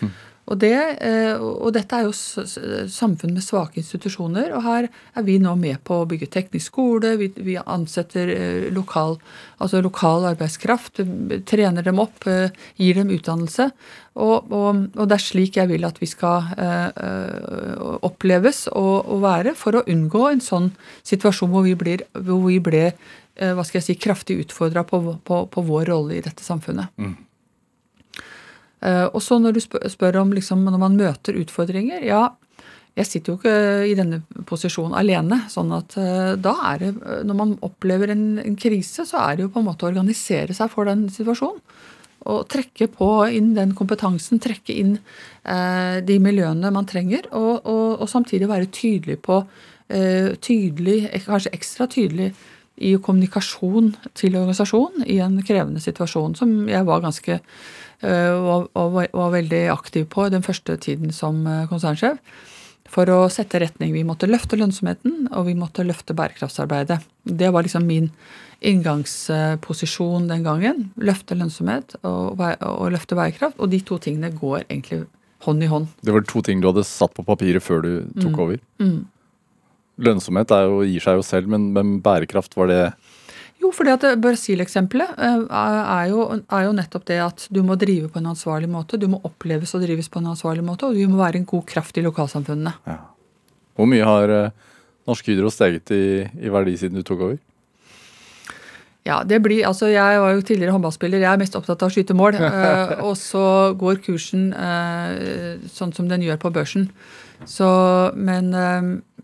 [0.02, 0.14] Mm.
[0.46, 5.40] Og, det, eh, og, dette er jo samfunn med svake institusjoner, og her er vi
[5.42, 7.16] nå med på å bygge teknisk skole.
[7.18, 9.18] Vi, vi ansetter eh, lokal,
[9.58, 11.02] altså lokal, arbeidskraft,
[11.50, 13.72] trener dem opp, eh, gir dem utdannelse.
[14.16, 16.54] Og, og, og det er slik jeg vil at vi skal
[18.06, 20.70] oppleves og, være, for å unngå en sånn
[21.04, 22.86] situasjon hvor vi blir, hvor vi ble
[23.36, 26.94] hva skal jeg si, kraftig utfordra på, på, på, vår rolle i dette samfunnet.
[26.96, 27.18] Mm.
[28.86, 32.28] Eh, og så når du spør om liksom, når man møter utfordringer Ja,
[32.96, 33.56] jeg sitter jo ikke
[33.90, 35.42] i denne posisjonen alene.
[35.52, 36.94] sånn at eh, da er det,
[37.28, 40.56] Når man opplever en, en krise, så er det jo på en måte å organisere
[40.56, 41.60] seg for den situasjonen.
[42.26, 47.28] Og trekke på inn den kompetansen, trekke inn eh, de miljøene man trenger.
[47.36, 49.44] Og, og, og, samtidig være tydelig på
[49.92, 52.32] eh, tydelig, Kanskje ekstra tydelig
[52.76, 57.38] i kommunikasjon til organisasjonen i en krevende situasjon, som jeg var ganske
[58.04, 62.20] og, og, var veldig aktiv på den første tiden som eh, konsernsjef.
[62.96, 63.96] For å sette retning.
[63.96, 67.00] Vi måtte løfte lønnsomheten, og vi måtte løfte bærekraftsarbeidet.
[67.26, 68.12] Det var liksom min
[68.66, 70.86] inngangsposisjon den gangen.
[71.02, 73.58] Løfte lønnsomhet og, og løfte bærekraft.
[73.60, 75.04] Og de to tingene går egentlig
[75.46, 75.90] hånd i hånd.
[76.06, 78.40] Det var to ting du hadde satt på papiret før du tok mm.
[78.46, 78.62] over?
[78.82, 79.02] Mm.
[80.06, 82.82] Lønnsomhet jo, gir seg jo selv, men, men bærekraft, var det
[83.66, 88.22] jo, fordi at Brasil-eksempelet eh, er, er, jo nettopp det at du må drive på
[88.22, 89.00] en ansvarlig måte.
[89.02, 91.66] Du må oppleves og drives på en ansvarlig måte, og du må være en god
[91.70, 92.76] kraft i lokalsamfunnene.
[92.88, 93.02] Ja.
[93.76, 94.72] Hvor mye har uh,
[95.10, 97.42] Norsk Hydro steget i, i, verdi siden du tok over?
[99.06, 101.94] Ja, det blir, altså Jeg var jo tidligere håndballspiller, jeg er mest opptatt av å
[101.94, 102.40] skyte mål.
[103.08, 103.46] og så
[103.78, 104.48] går kursen
[105.70, 106.88] sånn som den gjør på børsen.
[107.46, 107.68] Så,
[108.18, 108.50] men,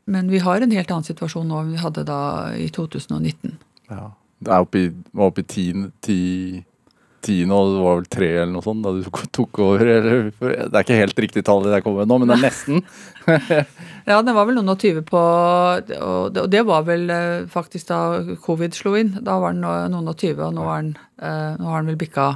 [0.05, 2.21] men vi har en helt annen situasjon nå enn vi hadde da
[2.53, 3.57] i 2019.
[3.89, 4.11] Ja.
[4.41, 5.65] Det er oppe i, var oppe i ti,
[6.01, 6.19] ti,
[7.21, 9.05] ti nå, det var vel tre eller noe sånt da du
[9.37, 9.91] tok over.
[9.95, 12.81] Eller, det er ikke helt riktig tall det jeg kommer nå, men det er nesten.
[14.09, 15.21] ja, den var vel noen og tyve på
[16.01, 18.01] Og det var vel eh, faktisk da
[18.41, 19.13] covid slo inn.
[19.21, 22.01] Da var den noen og tyve, og nå er den, eh, nå har den vel
[22.01, 22.33] bikka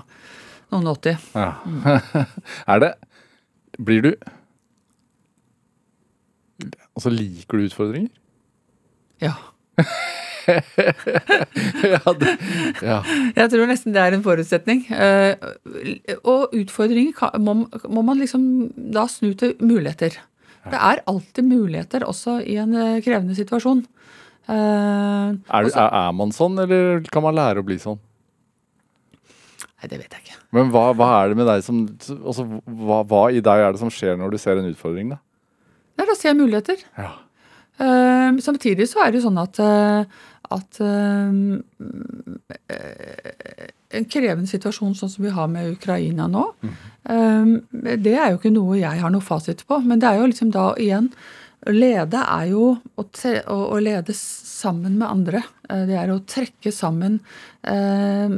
[0.74, 1.16] noen og åtti.
[1.34, 1.52] Ja.
[1.66, 2.26] Mm.
[2.76, 2.96] er det
[3.76, 4.12] Blir du
[6.96, 8.12] Altså, liker du utfordringer?
[9.20, 9.34] Ja.
[11.96, 12.32] ja, det,
[12.86, 13.00] ja.
[13.36, 14.86] Jeg tror nesten det er en forutsetning.
[14.92, 15.34] Uh,
[16.22, 17.54] og utfordringer må,
[18.02, 18.42] man liksom
[18.94, 20.20] da snu til muligheter.
[20.66, 23.84] Det er alltid muligheter også i en uh, krevende situasjon.
[24.46, 28.00] Uh, er, er, man sånn, eller kan man lære å bli sånn?
[29.76, 30.40] Nei, det vet jeg ikke.
[30.56, 33.82] Men hva, hva er det med deg som altså, hva, hva, i deg er det
[33.82, 35.20] som skjer når du ser en utfordring, da?
[35.96, 36.82] Nei, da ser jeg muligheter.
[37.00, 37.12] Ja.
[37.76, 41.64] Uh, samtidig så er det jo sånn at uh, at um,
[43.96, 47.56] en krevende situasjon sånn som vi har med Ukraina nå, mm.
[48.04, 49.80] det er jo ikke noe jeg har noe fasit på.
[49.86, 51.12] Men det er jo liksom da igjen
[51.66, 55.42] Å lede er jo å, tre, å, å, lede sammen med andre.
[55.66, 57.18] Uh, det er å trekke sammen,
[57.66, 58.36] uh,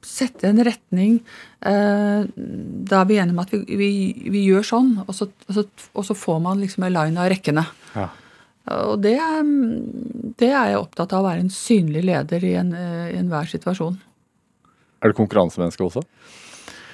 [0.00, 1.18] sette en retning.
[1.60, 3.90] Da er vi enige om at vi, vi,
[4.32, 7.28] vi gjør sånn, og så, og, så, og så, får man liksom en line av
[7.32, 7.64] rekkene.
[7.96, 8.08] Ja.
[8.72, 9.18] Og det,
[10.40, 13.50] det, er jeg opptatt av å være en synlig leder i, en, eh, i enhver
[13.50, 13.98] situasjon.
[15.04, 16.04] Er du konkurransemenneske også?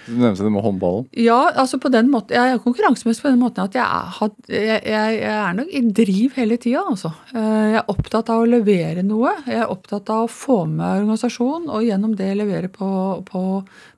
[0.08, 1.06] Du nevnte det med håndballen.
[1.14, 4.82] Ja, altså på den måten, jeg er konkurransemenneske på den måten at jeg er, jeg,
[4.90, 6.82] jeg er nok i driv hele tida.
[6.90, 7.12] Altså.
[7.30, 9.36] Eh, jeg er opptatt av å levere noe.
[9.46, 12.90] Jeg er opptatt av å få med organisasjonen og gjennom det levere på,
[13.30, 13.44] på,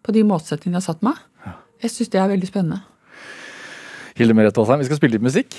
[0.04, 1.28] på de målsettingene jeg har satt meg.
[1.82, 2.82] Jeg syns det er veldig spennende.
[4.18, 5.56] Hilde Merete Aasheim, vi skal spille litt musikk.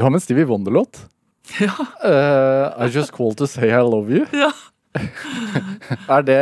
[0.00, 0.96] Du har med en Stevie Wonder-låt.
[1.60, 1.74] Ja.
[2.00, 4.22] Uh, I Just Call To Say I Love You.
[4.32, 4.48] Ja.
[6.16, 6.38] er det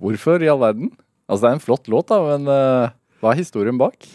[0.00, 0.88] Hvorfor i all verden?
[1.28, 4.08] Altså, det er en flott låt, da, men uh, hva er historien bak?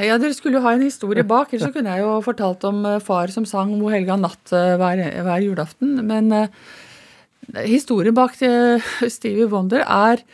[0.00, 2.80] Ja, Dere skulle jo ha en historie bak, ellers så kunne jeg jo fortalt om
[2.88, 5.98] uh, far som sang O helga natt hver, hver, julaften.
[6.08, 6.32] Men
[7.60, 10.24] historien bak Stevie Wonder er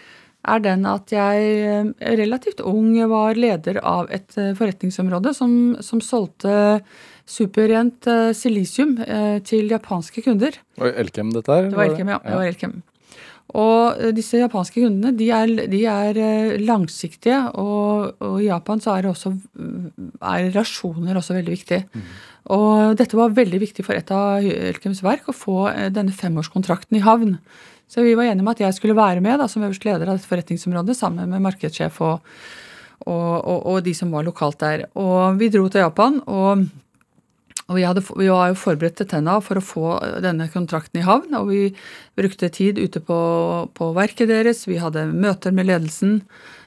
[0.44, 6.02] er den at jeg eh, relativt ung var leder av et eh, forretningsområde som, som
[6.04, 6.80] solgte
[7.24, 8.98] superrent eh, silisium
[9.48, 10.58] til japanske kunder.
[10.80, 11.70] Og Elkem dette her?
[11.70, 12.20] Det var Elkem, ja.
[12.24, 12.82] Det var Elkem.
[13.54, 18.82] Og eh, disse japanske kundene de er, de er eh, langsiktige, og, og, i Japan
[18.82, 19.34] så er, også,
[20.18, 21.80] er relasjoner også veldig viktig.
[21.94, 22.08] Mm.
[22.54, 26.98] Og dette var veldig viktig for et av Elkems verk, å få eh, denne femårskontrakten
[26.98, 27.38] i havn.
[27.90, 30.18] Så vi var enige om at jeg skulle være med da, som øverste leder av
[30.18, 32.24] dette forretningsområdet sammen med markedssjef og,
[33.06, 34.88] og, og, de som var lokalt der.
[34.98, 36.18] Og vi dro til Japan.
[36.26, 36.64] og
[37.64, 39.92] og vi, hadde, vi, var jo forberedt til tenna for å få
[40.24, 41.32] denne kontrakten i havn.
[41.38, 41.62] Og vi
[42.18, 43.16] brukte tid ute på,
[43.72, 44.66] på verket deres.
[44.68, 46.20] Vi hadde møter med ledelsen.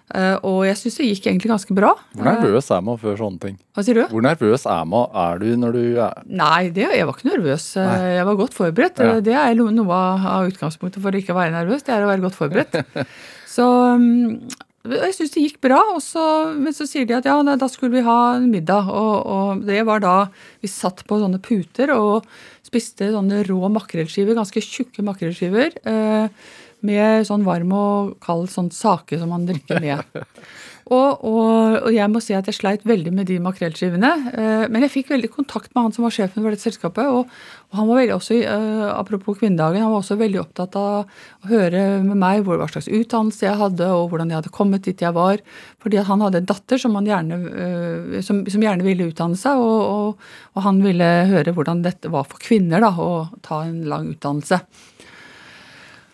[0.07, 1.91] Uh, og jeg syns det gikk egentlig ganske bra.
[2.15, 3.57] Hvor nervøs er man før sånne ting?
[3.75, 4.03] Hva sier du?
[4.07, 7.65] Hvor nervøs er, man, er du når du er Nei, det, jeg var ikke nervøs.
[7.75, 8.13] Eh, Nei.
[8.15, 9.01] Jeg var godt forberedt.
[9.03, 9.17] Ja.
[9.21, 11.83] Det er noe av utgangspunktet for å ikke være nervøs.
[11.83, 12.79] Det er å være godt forberedt.
[13.57, 14.47] Så um,
[14.91, 16.23] jeg syns det gikk bra, så,
[16.57, 18.91] men så sier de at ja, da skulle vi ha middag.
[18.91, 20.15] Og, og, det var da
[20.63, 22.27] vi satt på sånne puter og
[22.67, 25.77] spiste sånne rå makrellskiver, ganske tjukke makrellskiver.
[25.87, 26.47] Eh,
[26.85, 30.03] med sånn varm og kald sånn sake som man drikker med.
[30.87, 34.11] Og, og, og, jeg må si at jeg sleit veldig med de makrellskivene.
[34.31, 37.09] Eh, men jeg fikk veldig kontakt med han som var sjefen for dette selskapet.
[37.11, 37.27] Og,
[37.67, 41.51] og han var veldig også, eh, apropos kvinnedagen, han var også veldig opptatt av å
[41.51, 45.15] høre med meg hva slags utdannelse jeg hadde, og hvordan jeg hadde kommet dit jeg
[45.17, 45.43] var.
[45.83, 50.27] Fordi han hadde en datter som, gjerne, eh, som, som gjerne ville utdanne seg, og,
[50.57, 54.57] han ville høre hvordan dette var for kvinner da, å ta en lang utdannelse.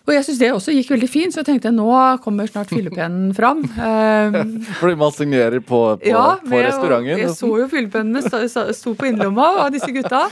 [0.04, 1.88] Og jeg syns det også gikk veldig fint, så jeg tenkte nå
[2.20, 3.62] kommer snart fyllepennen fram.
[3.64, 7.22] Um, Fordi man signerer på, på, ja, på restauranten?
[7.22, 10.26] Jeg så jo fyllepennene sto, på innerlomma av disse gutta.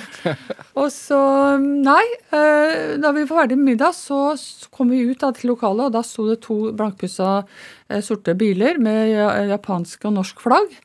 [0.76, 1.20] Og så,
[1.56, 2.02] nei.
[2.34, 4.34] Uh, da vi var ferdig med middag, så
[4.76, 8.76] kom vi ut av dette lokalet, og da sto det to blankpussa uh, sorte biler
[8.82, 9.14] med
[9.54, 10.76] japansk og norsk flagg,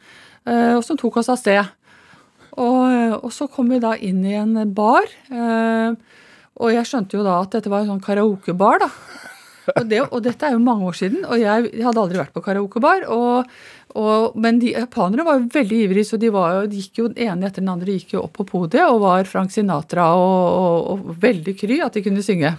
[0.47, 1.73] og som tok oss av sted.
[2.55, 5.11] Og, og, så kom vi da inn i en bar.
[5.27, 5.91] Uh,
[6.57, 8.91] og jeg skjønte jo da at dette var en sånn karaokebar, da.
[9.73, 12.43] Og, det, og, dette er jo mange år siden, og jeg, hadde aldri vært på
[12.45, 13.03] karaokebar.
[13.11, 13.49] Og,
[13.99, 17.27] og, men de japanere var jo veldig ivrige, så de, var, de, gikk jo den
[17.27, 21.57] ene etter den andre gikk jo opp på podiet og var Frank Sinatra og, veldig
[21.59, 22.53] kry at de kunne synge.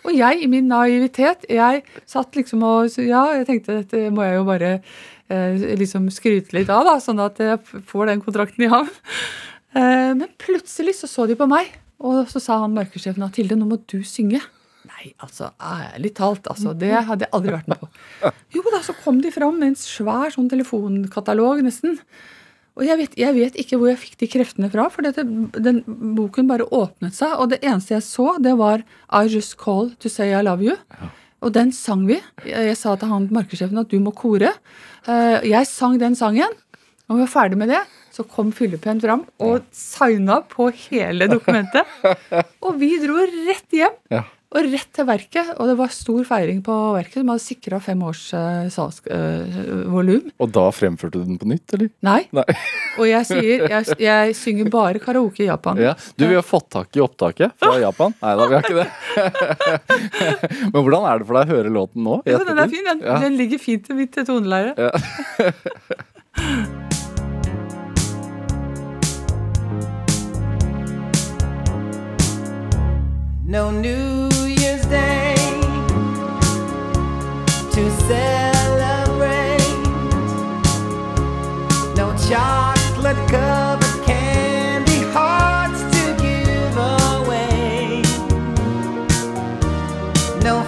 [0.00, 4.38] Og jeg i min naivitet, jeg satt liksom og Ja, jeg tenkte dette må jeg
[4.38, 8.70] jo bare eh, liksom skryte litt av, da, sånn at jeg får den kontrakten i
[8.72, 8.90] havn.
[9.76, 11.68] Eh, men plutselig så så de på meg.
[12.00, 14.40] Og så sa han markedssjefen at Tilde, nå må du synge.
[14.88, 17.88] Nei, altså, ærlig talt, altså, det hadde jeg aldri vært med på.
[18.56, 21.98] Jo da, så kom de fram med en svær sånn telefonkatalog, nesten.
[22.78, 25.24] Og jeg vet, jeg vet, ikke hvor jeg fikk de kreftene fra, for dette,
[25.60, 25.82] den
[26.16, 27.34] boken bare åpnet seg.
[27.36, 30.78] Og det eneste jeg så, det var I Just Call To Say I Love You.
[30.96, 31.10] Ja.
[31.44, 32.18] Og den sang vi.
[32.44, 34.52] Jeg, jeg sa til han markedssjefen at du må kore.
[35.08, 36.56] Eh, jeg sang den sangen.
[37.10, 41.86] Og vi var ferdig med det så kom fyllepenn fram og signa på hele dokumentet.
[42.60, 43.96] Og vi dro rett hjem.
[44.10, 44.26] Ja.
[44.50, 45.52] Og rett til verket.
[45.62, 50.24] Og det var stor feiring på verket, De hadde sikra fem års uh, salgsvolum.
[50.26, 51.92] Uh, og da fremførte du den på nytt, eller?
[52.02, 52.24] Nei.
[52.34, 52.44] Nei.
[52.98, 55.78] og jeg sier jeg, jeg, synger bare karaoke i Japan.
[55.78, 55.94] Ja.
[56.18, 58.16] Du, vi har fått tak i opptaket fra Japan.
[58.26, 58.88] Nei da, vi har ikke det.
[60.74, 62.20] Men hvordan er det for deg å høre låten nå?
[62.26, 62.86] Jo, den er fin.
[62.90, 63.20] Den, ja.
[63.22, 64.74] den ligger fint i mitt toneleie.
[64.74, 64.90] Ja.
[73.50, 75.34] no New Year's Day
[77.72, 79.58] to celebrate,
[81.96, 88.02] no chocolate covered candy hearts to give away,
[90.44, 90.62] no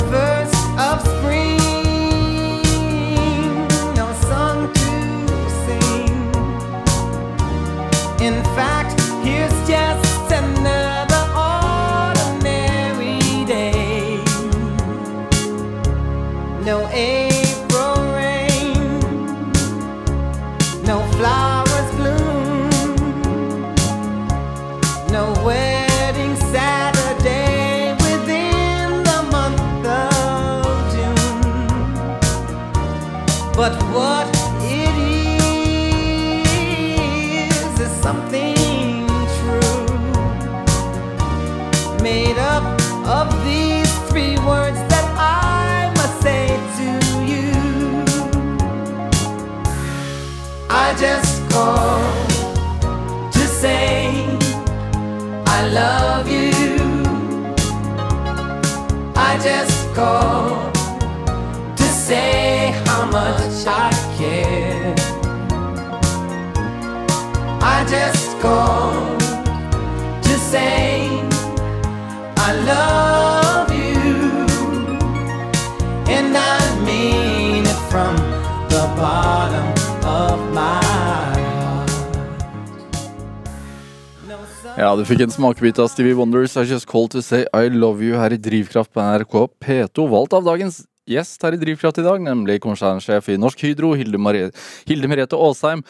[84.83, 88.03] Ja, du fikk en smakebit av Stevie Wonders I Just Called To Say I Love
[88.03, 92.03] You her i Drivkraft på NRK P2, valgt av dagens gjest her i Drivkraft i
[92.03, 94.49] dag, nemlig konsernsjef i Norsk Hydro, Hilde, Marie,
[94.89, 95.85] Hilde Merete Aasheim.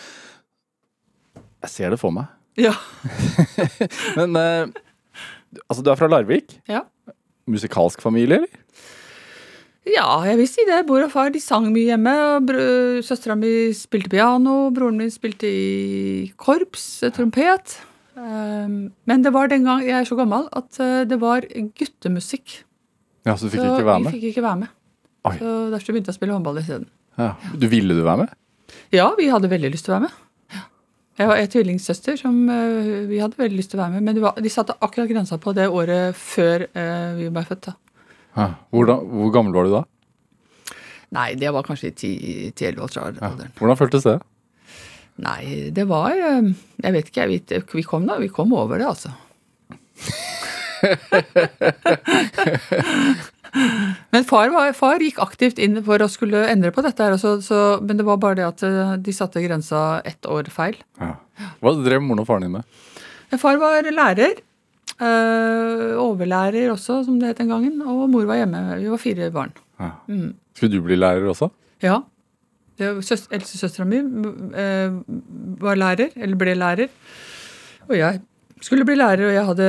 [1.64, 2.28] Jeg ser det for meg.
[2.60, 2.74] Ja.
[4.18, 4.74] Men eh,
[5.64, 6.58] altså, du er fra Larvik?
[6.68, 6.82] Ja.
[7.48, 8.58] Musikalsk familie, eller?
[9.88, 10.82] Ja, jeg vil si det.
[10.90, 12.12] Mor og far de sang mye hjemme.
[13.08, 17.78] Søstera mi spilte piano, broren min spilte i korps, trompet.
[18.16, 21.46] Um, Men det var den gang, jeg er så gammel, at eh, det var
[21.78, 22.58] guttemusikk.
[23.24, 24.16] Ja, så du fikk så ikke være vi med?
[24.16, 24.74] fikk ikke være med.
[25.30, 25.36] Oi.
[25.38, 26.88] Så derfor begynte jeg å spille håndball isteden.
[27.20, 27.30] Ja.
[27.54, 28.34] Du ville du være med?
[28.92, 30.18] Ja, vi hadde veldig lyst til å være med.
[31.20, 34.20] Jeg var en tvillingsøster som eh, vi hadde veldig lyst til å være med, men
[34.24, 37.68] var, de satte akkurat grensa på det året før eh, vi ble født.
[37.68, 37.74] da.
[38.36, 38.46] Ja.
[38.72, 39.82] Hvordan, hvor gammel var du da?
[41.12, 43.32] Nei, det var kanskje i 10-11 år Ja.
[43.58, 44.16] Hvordan føltes det?
[45.20, 46.46] Nei, det var eh,
[46.80, 49.10] Jeg vet ikke, jeg vet, vi kom da, vi kom over det, altså.
[54.12, 57.40] Men far, var, far gikk aktivt inn for å skulle endre på dette, her, så,
[57.44, 60.76] så, men det var bare det at eh, de satte grensa ett år feil.
[61.00, 61.12] Ja.
[61.60, 62.64] Hva drev moren og faren din med?
[63.40, 64.34] Far var lærer.
[65.02, 67.80] Øh, overlærer også, som det het den gangen.
[67.82, 68.60] Og mor var hjemme.
[68.80, 69.52] Vi var fire barn.
[69.80, 69.90] Ja.
[70.08, 70.30] Mm.
[70.56, 71.48] Skulle du bli lærer også?
[71.82, 71.96] Ja.
[72.90, 74.02] Eldstesøstera mi
[74.58, 74.98] eh,
[75.62, 76.92] var lærer, eller ble lærer.
[77.88, 78.20] Og jeg
[78.62, 79.68] skulle bli lærer, og jeg hadde,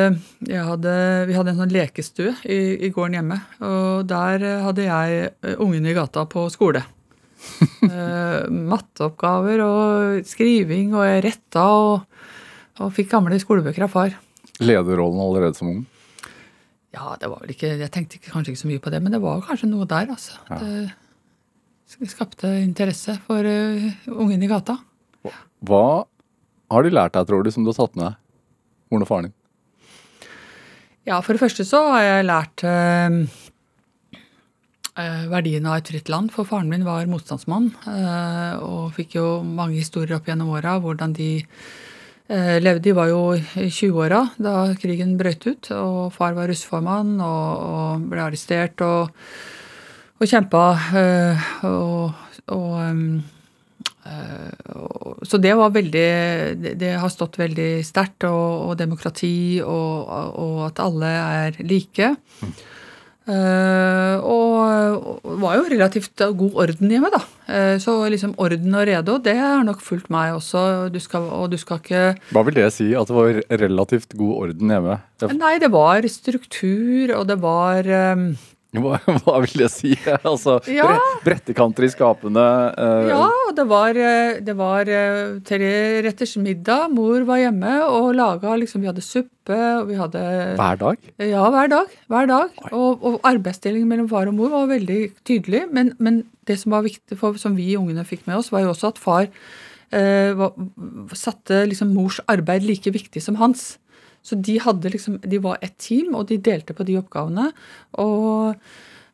[0.50, 0.96] jeg hadde,
[1.30, 3.40] vi hadde en sånn lekestue i, i gården hjemme.
[3.66, 6.84] Og der hadde jeg eh, ungene i gata på skole.
[7.84, 12.22] Eh, matteoppgaver og skriving, og jeg retta og,
[12.80, 14.14] og fikk gamle skolebøker av far.
[14.64, 15.82] Lederrollen allerede som ung?
[16.94, 19.22] Ja, det var vel ikke, Jeg tenkte kanskje ikke så mye på det, men det
[19.22, 20.08] var kanskje noe der.
[20.14, 20.40] altså.
[20.48, 20.70] Det
[22.10, 24.78] skapte interesse for uh, ungen i gata.
[25.64, 25.86] Hva
[26.74, 28.20] har de lært deg, tror du, som du har tatt med deg?
[28.92, 29.38] Moren og faren din?
[31.08, 33.24] Ja, For det første så har jeg lært uh,
[35.32, 36.32] verdien av et fritt land.
[36.34, 41.16] For faren min var motstandsmann uh, og fikk jo mange historier opp gjennom åra hvordan
[41.18, 41.32] de
[42.34, 42.80] levde.
[42.86, 48.06] De var jo i 20-åra da krigen brøt ut, og far var russeformann og, og
[48.10, 49.12] ble arrestert og,
[50.22, 50.66] og kjempa.
[51.00, 52.14] eh, og,
[52.48, 53.24] og um,
[54.04, 60.66] Eh, og- Så det var veldig Det, det har stått veldig sterkt, og, demokrati, og,
[60.68, 62.16] at alle er like.
[63.24, 67.22] Eh, og, og var jo relativt god orden hjemme, da.
[67.48, 70.90] Uh, så liksom orden og rede, og det har nok fulgt meg også.
[70.92, 72.04] Du skal, og du skal ikke
[72.36, 75.00] Hva vil det si, at det var relativt god orden hjemme?
[75.40, 78.36] Nei, det var struktur, og det var eh,
[78.84, 79.92] Hva, hva vil det si?
[80.32, 80.96] Altså, Ja.
[81.26, 82.46] Brettekanter i skapene.
[82.74, 86.90] Uh, Ja, det var, eh, det var eh, treretters middag.
[86.94, 90.24] Mor var hjemme og laga liksom Vi hadde suppe, og vi hadde
[90.58, 90.98] Hver dag?
[91.22, 91.94] Ja, hver dag.
[92.10, 92.64] Hver dag.
[92.72, 95.68] Og, og arbeidsdelingen mellom far og mor var veldig tydelig.
[95.72, 98.74] Men, men det som var viktig for, som vi ungene fikk med oss, var jo
[98.74, 99.30] også at far
[99.94, 100.58] uh, var,
[101.14, 103.76] satte liksom mors arbeid like viktig som hans.
[104.24, 107.50] Så de hadde liksom, de var et team, og de delte på de oppgavene.
[108.00, 108.56] Og,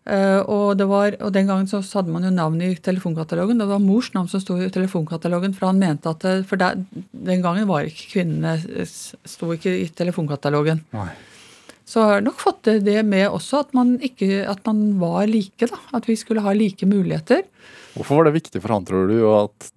[0.06, 3.58] eh, og, det var, og den gangen så hadde man jo navnet i telefonkatalogen.
[3.58, 6.78] Det var mors navn som sto i telefonkatalogen, for han mente at det- For der,
[7.12, 8.54] den gangen var ikke kvinnene
[8.86, 10.84] sto ikke i telefonkatalogen.
[10.94, 11.10] Nei.
[11.90, 15.66] Så har nok fått det- det med også, at man, ikke, at man var like.
[15.66, 17.42] da, At vi skulle ha like muligheter.
[17.96, 19.72] Hvorfor var det viktig for han, tror du, at,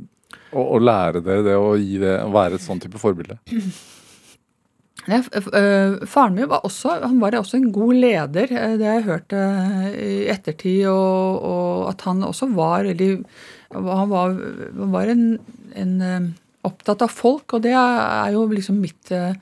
[0.52, 3.38] å, å lære dere det og gi det, å være et sånn type forbilde?
[5.02, 8.52] Faren min var også, han var også en god leder.
[8.52, 10.86] eh, Det har jeg hørt øh, i ettertid.
[10.86, 13.24] Og, og at han også var veldig
[13.72, 14.36] Han var,
[14.94, 15.38] var en,
[15.74, 16.30] en øh,
[16.62, 19.34] opptatt av folk, og det er jo liksom mitt øh,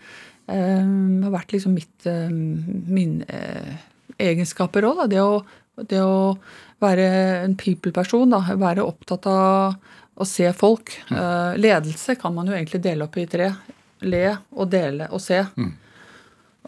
[0.49, 3.75] Har vært liksom mitt Mine øh,
[4.21, 5.07] egenskaper òg, da.
[5.13, 5.43] Det å,
[5.89, 6.37] det å
[6.81, 7.05] være
[7.45, 8.31] en people-person.
[8.33, 9.77] da, Være opptatt av
[10.21, 10.93] å se folk.
[11.11, 13.51] Eh, ledelse kan man jo egentlig dele opp i tre.
[14.07, 14.25] Le
[14.57, 15.43] og dele og se.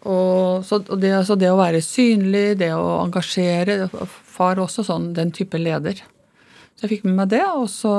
[0.02, 3.86] Og, så, og det, så det å være synlig, det å engasjere
[4.32, 6.00] Far også sånn, den type leder.
[6.74, 7.92] Så jeg fikk med meg det, og så,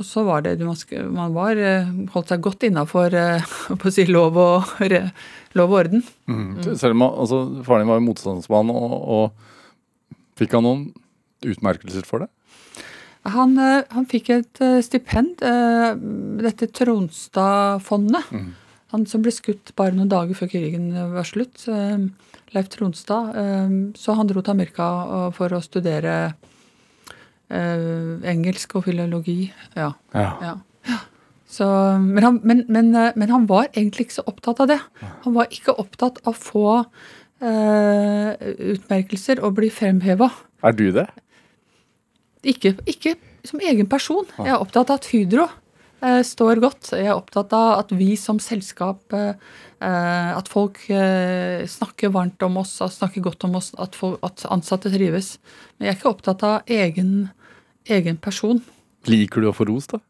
[0.00, 3.12] og så var det Man, var, eh, holdt seg godt innafor
[3.94, 4.72] si, lov, og,
[5.52, 6.02] lov og orden.
[6.80, 10.86] Selv om altså, faren din var motstandsmann, og, og fikk han noen
[11.44, 12.32] utmerkelser for det?
[13.24, 15.94] Han, eh, han fikk et eh, stipend, eh,
[16.44, 18.28] dette Tronstad-fondet.
[18.94, 21.64] Han som ble skutt bare noen dager før krigen var slutt.
[21.68, 22.04] eh,
[22.54, 23.34] Leif Tronstad.
[23.36, 26.34] eh, Så han dro til Amerika eh, for å studere
[27.48, 29.52] eh, engelsk og filologi.
[29.74, 29.92] Ja.
[30.12, 30.30] Ja.
[30.42, 30.54] ja.
[31.54, 31.66] Så,
[31.98, 34.80] men, han, men, men, eh, men, han, var egentlig ikke så opptatt av det.
[35.24, 36.68] Han var ikke opptatt av å få
[37.44, 38.30] uh,
[38.74, 40.30] utmerkelser og bli fremheva.
[40.64, 41.06] Er du det?
[42.44, 43.14] Ikke, ikke,
[43.46, 44.26] som egen person.
[44.38, 45.46] Jeg er opptatt av at Hydro
[46.04, 46.92] eh, står godt.
[46.92, 49.34] Jeg er opptatt av at vi som selskap eh,
[49.84, 50.78] At folk
[51.68, 55.34] snakker varmt om oss, snakker godt om oss, at, folk, at, ansatte trives.
[55.76, 57.10] Men jeg er ikke opptatt av egen,
[57.84, 58.62] egen person.
[59.04, 60.00] Liker du å få ros, da?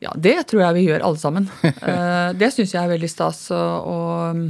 [0.00, 1.50] Ja, det tror jeg vi gjør alle sammen.
[1.90, 3.42] Eh, det syns jeg er veldig stas.
[3.54, 4.42] Og, og,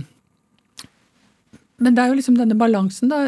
[1.81, 3.23] men det er jo liksom denne balansen, da.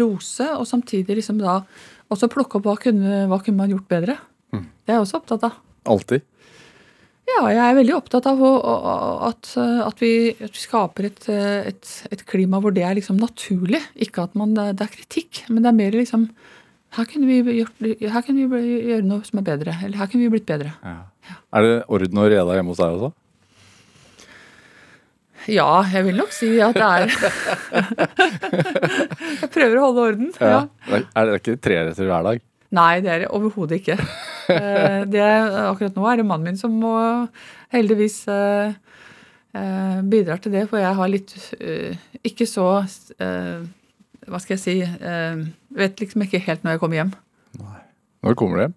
[0.00, 1.60] Rose, og samtidig liksom da
[2.10, 4.18] også plukke opp hva kunne, hva kunne man gjort bedre.
[4.54, 4.66] Mm.
[4.66, 5.58] Det er jeg også opptatt av.
[5.90, 6.26] Alltid?
[7.30, 12.24] Ja, jeg er veldig opptatt av at, at, vi, at vi, skaper et, et, et,
[12.26, 13.82] klima hvor det er liksom naturlig.
[14.02, 16.26] Ikke at man, det er kritikk, men det er mer liksom
[16.96, 19.76] her kunne, vi gjort, her kunne vi gjøre noe som er bedre.
[19.86, 20.72] Eller her kunne vi blitt bedre.
[20.82, 20.96] Ja.
[21.28, 21.36] Ja.
[21.54, 23.12] Er det orden og reda hjemme hos deg også?
[25.48, 27.08] Ja, jeg vil nok si at det er
[29.40, 30.28] Jeg prøver å holde orden.
[30.36, 30.66] Ja.
[30.90, 32.42] Er det ikke treretter hver dag?
[32.76, 33.96] Nei, det er det overhodet ikke.
[34.50, 35.22] Eh, det,
[35.64, 36.92] akkurat nå er det mannen min som må
[37.70, 38.68] heldigvis uh,
[39.54, 41.30] uh, bidrar til det, for jeg har litt
[42.26, 44.74] ikke så Hva skal jeg si
[45.78, 47.12] Vet liksom ikke helt når jeg kommer hjem.
[47.62, 47.80] Nei.
[48.26, 48.76] Når kommer du hjem?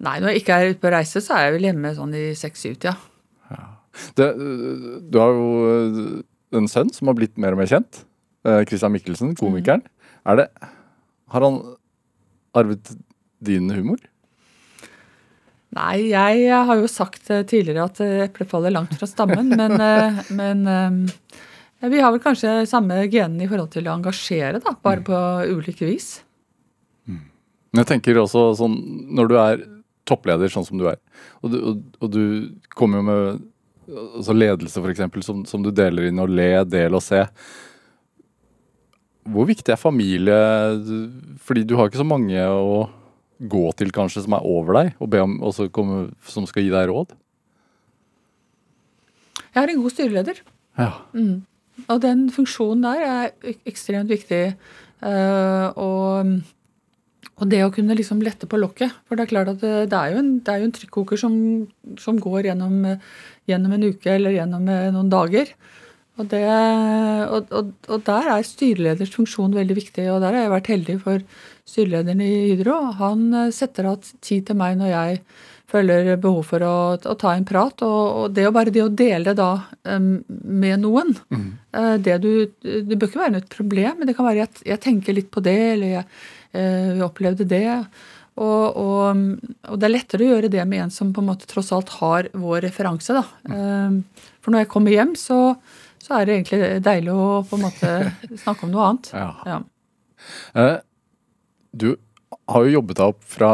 [0.00, 2.30] Nei, når jeg ikke er ute på reise, så er jeg vel hjemme sånn i
[2.38, 2.96] seks-syv-tida.
[2.96, 3.09] Ja.
[4.16, 8.04] Du har jo eh, en sønn som har blitt mer og mer kjent.
[8.46, 9.82] Eh, Christian Mikkelsen, komikeren.
[9.84, 10.22] Mm.
[10.30, 10.48] Er det
[11.30, 11.60] Har han
[12.54, 12.94] arvet
[13.40, 14.00] din humor?
[15.70, 20.64] Nei, jeg har jo sagt tidligere at eplet faller langt fra stammen, men, eh, men
[21.80, 25.06] vi har vel kanskje samme genene i forhold til å engasjere, da, bare mm.
[25.06, 25.20] på
[25.60, 26.08] ulike vis.
[27.06, 27.22] Mm.
[27.70, 28.76] Men jeg tenker også sånn
[29.14, 29.62] når du er
[30.10, 30.98] toppleder sånn som du er,
[31.44, 32.22] og du, og, og du
[32.74, 33.40] kommer jo med
[33.90, 35.04] altså ledelse f.eks.
[35.26, 37.24] Som, som du deler inn og le, del og se.
[39.30, 40.40] Hvor viktig er familie?
[41.44, 42.88] Fordi du har ikke så mange å
[43.40, 45.38] gå til kanskje som er over deg, og be om,
[45.72, 47.14] komme, som skal gi deg råd?
[49.50, 50.42] Jeg har en god styreleder.
[50.78, 50.92] Ja.
[51.16, 51.42] Mm.
[51.88, 54.42] Og den funksjonen der er ekstremt viktig.
[55.00, 56.32] Uh, og,
[57.38, 58.94] og, det å kunne liksom lette på lokket.
[59.08, 61.20] For det er klart at det, det er jo en, det er jo en trykkoker
[61.20, 61.34] som,
[61.98, 62.82] som går gjennom,
[63.50, 65.52] gjennom, en uke eller gjennom eh, noen dager.
[66.20, 66.42] Og, det,
[67.32, 67.54] og,
[67.88, 70.08] og, der er styreleders funksjon veldig viktig.
[70.12, 71.22] Og der har jeg vært heldig, for
[71.68, 75.22] styrelederen i Hydro han eh, setter av tid til meg når jeg
[75.70, 77.86] føler behov for å, å ta en prat.
[77.86, 79.52] Og, og, det å bare det å dele da
[79.86, 81.44] med noen mm.
[81.78, 84.82] uh, Det du, det bør ikke være et problem, men det kan være at jeg
[84.82, 86.06] tenker litt på det, eller jeg
[86.50, 87.80] jeg opplevde det.
[88.40, 89.22] Og, og,
[89.68, 91.92] og, det er lettere å gjøre det med en som på en måte tross alt
[91.98, 93.16] har vår referanse.
[93.16, 93.24] da.
[93.50, 93.54] Mm.
[93.54, 95.40] Uh, for når jeg kommer hjem, så,
[96.00, 97.94] så, er det egentlig deilig å på en måte
[98.44, 99.12] snakke om noe annet.
[99.12, 99.30] Ja.
[100.54, 100.68] Ja.
[101.70, 101.90] du
[102.50, 103.52] har jo jobbet deg opp fra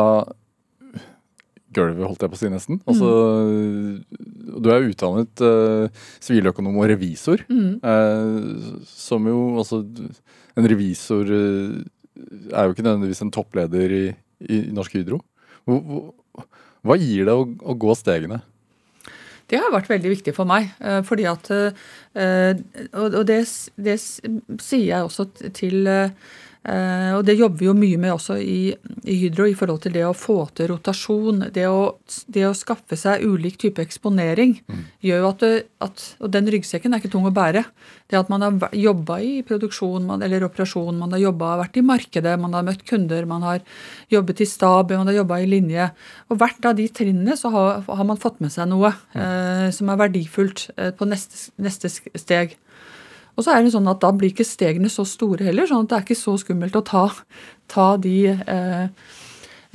[1.76, 2.80] gulvet, holdt jeg på å si nesten.
[2.88, 3.10] Altså,
[3.46, 4.60] mm.
[4.62, 7.42] Du er utdannet uh, siviløkonom og revisor.
[7.50, 7.82] Mm.
[7.84, 9.82] Uh, som jo altså
[10.56, 11.76] En revisor uh,
[12.16, 14.04] er jo ikke nødvendigvis en toppleder i,
[14.40, 15.22] i Norsk Hydro.
[15.66, 18.42] Hva, gir det å, å, gå stegene?
[19.46, 20.72] Det har vært veldig viktig for meg.
[21.06, 23.38] fordi at Og det,
[23.78, 26.10] det sier jeg også til Eh,
[26.66, 28.72] og det jobber vi jo mye med også i,
[29.04, 31.44] i, Hydro i forhold til det å få til rotasjon.
[31.54, 31.94] Det å,
[32.32, 34.80] det å skaffe seg ulik type eksponering mm.
[35.06, 37.62] gjør jo at, det, at, Og den ryggsekken er ikke tung å bære.
[38.10, 41.86] Det at man har jobba i produksjon man, eller operasjon, man har jobbet, vært i
[41.86, 43.62] markedet, man har møtt kunder, man har
[44.12, 45.88] jobbet i stab, man har jobba i linje.
[46.30, 49.18] Og hvert av de trinnene så har, har man fått med seg noe mm.
[49.22, 52.58] eh, som er verdifullt eh, på neste, neste steg.
[53.36, 55.92] Og så er det sånn at da blir ikke stegene så store heller, sånn at
[55.92, 57.04] det er ikke så skummelt å ta,
[57.72, 59.12] ta, de, eh,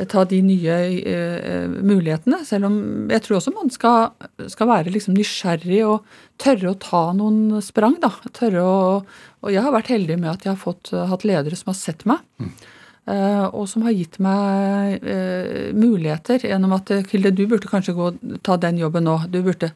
[0.10, 2.42] ta de, nye eh, mulighetene.
[2.48, 2.82] Selv om
[3.14, 4.10] jeg tror også man skal,
[4.50, 6.10] skal være liksom nysgjerrig og
[6.42, 8.00] tørre å ta noen sprang.
[8.02, 8.16] da.
[8.34, 8.84] Tørre å,
[9.46, 12.08] og jeg har vært heldig med at jeg har fått, hatt ledere som har sett
[12.10, 12.26] meg.
[12.42, 12.54] Mm.
[13.02, 18.12] Uh, og som har gitt meg uh, muligheter gjennom at Hilde, du burde kanskje gå
[18.46, 19.16] ta den jobben nå.
[19.26, 19.72] du burde.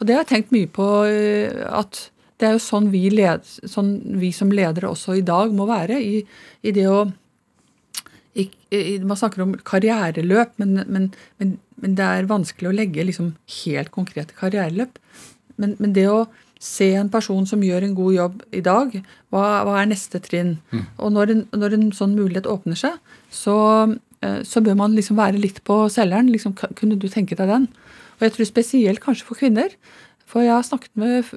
[0.00, 0.86] Og det har jeg tenkt mye på.
[1.04, 2.06] Uh, at
[2.40, 6.00] det er jo sånn vi, led, sånn vi, som ledere også i dag må være
[6.00, 6.20] i,
[6.64, 7.04] i det å
[8.38, 8.46] i,
[9.02, 11.08] Man snakker om karriereløp, men, men,
[11.42, 13.32] men, men, det er vanskelig å legge liksom
[13.64, 15.00] helt konkrete karriereløp.
[15.60, 16.28] Men, det å
[16.62, 18.94] se en person som gjør en god jobb i dag,
[19.32, 20.54] hva, hva er neste trinn?
[20.70, 20.84] Mm.
[21.02, 23.00] Og når en, når en, sånn mulighet åpner seg,
[23.34, 23.56] så,
[24.22, 26.30] eh, så bør man liksom være litt på selgeren.
[26.30, 27.66] Liksom, kunne du tenke deg den?
[28.20, 29.74] Og jeg tror spesielt kanskje for kvinner.
[30.30, 31.30] For jeg har snakket med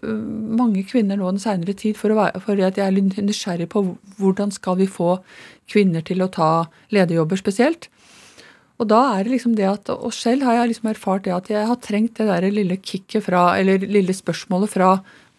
[0.60, 3.82] mange kvinner nå den senere tid for, være, for at jeg er nysgjerrig på
[4.20, 5.16] hvordan skal vi få
[5.72, 6.50] kvinner til å ta
[6.94, 7.88] lederjobber spesielt.
[8.82, 11.50] Og da er det liksom det at, og selv har jeg liksom erfart det at
[11.50, 14.92] jeg har trengt det der lille kicket fra, eller lille spørsmålet fra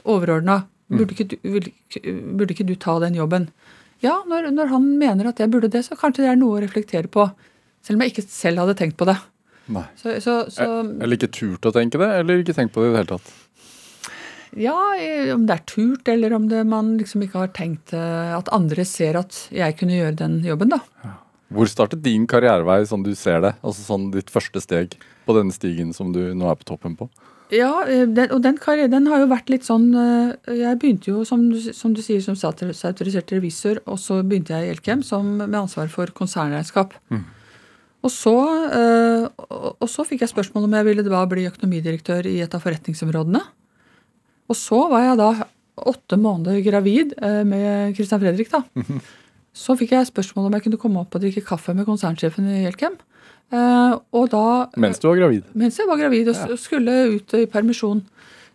[0.07, 0.65] overordna.
[0.95, 3.49] Burde, ikke du- burde ikke du ta den jobben?
[4.03, 6.63] Ja, når, når han mener at jeg burde det, så kanskje det er noe å
[6.65, 7.29] reflektere på.
[7.85, 9.17] Selv om jeg ikke selv hadde tenkt på det.
[9.73, 9.85] Nei.
[9.97, 10.67] Så, så, så
[11.01, 13.31] Eller ikke turt å tenke det, eller ikke tenkt på det i det hele tatt.
[14.57, 18.33] Ja, eh, om det er turt, eller om det, man liksom ikke har tenkt eh,
[18.37, 20.81] at andre ser at jeg kunne gjøre den jobben, da.
[21.55, 23.55] Hvor startet din karrierevei sånn du ser det?
[23.63, 24.97] Altså sånn ditt første steg
[25.27, 27.09] på denne stigen som du nå er på toppen på?
[27.55, 29.91] Ja, eh, den, og den karrieren den har jo vært litt sånn
[30.49, 34.69] Jeg begynte jo, som du, som du sier, som statsautorisert revisor, og så begynte jeg
[34.69, 36.97] i Elkem som, med ansvar for konsernregnskap.
[38.05, 42.43] Og så, og, og så fikk jeg spørsmål om jeg ville da bli økonomidirektør i
[42.45, 43.41] et av forretningsområdene.
[44.51, 45.29] Og så var jeg da
[45.91, 48.63] åtte måneder gravid eh, med Christian Fredrik, da.
[49.55, 52.65] Så fikk jeg spørsmål om jeg kunne komme opp og drikke kaffe med konsernsjefen i
[52.69, 52.97] Elkem.
[53.55, 54.45] Eh, og da
[54.81, 55.45] Mens du var gravid.
[55.55, 56.57] mens jeg var gravid og ja.
[56.59, 58.01] skulle ut i permisjon,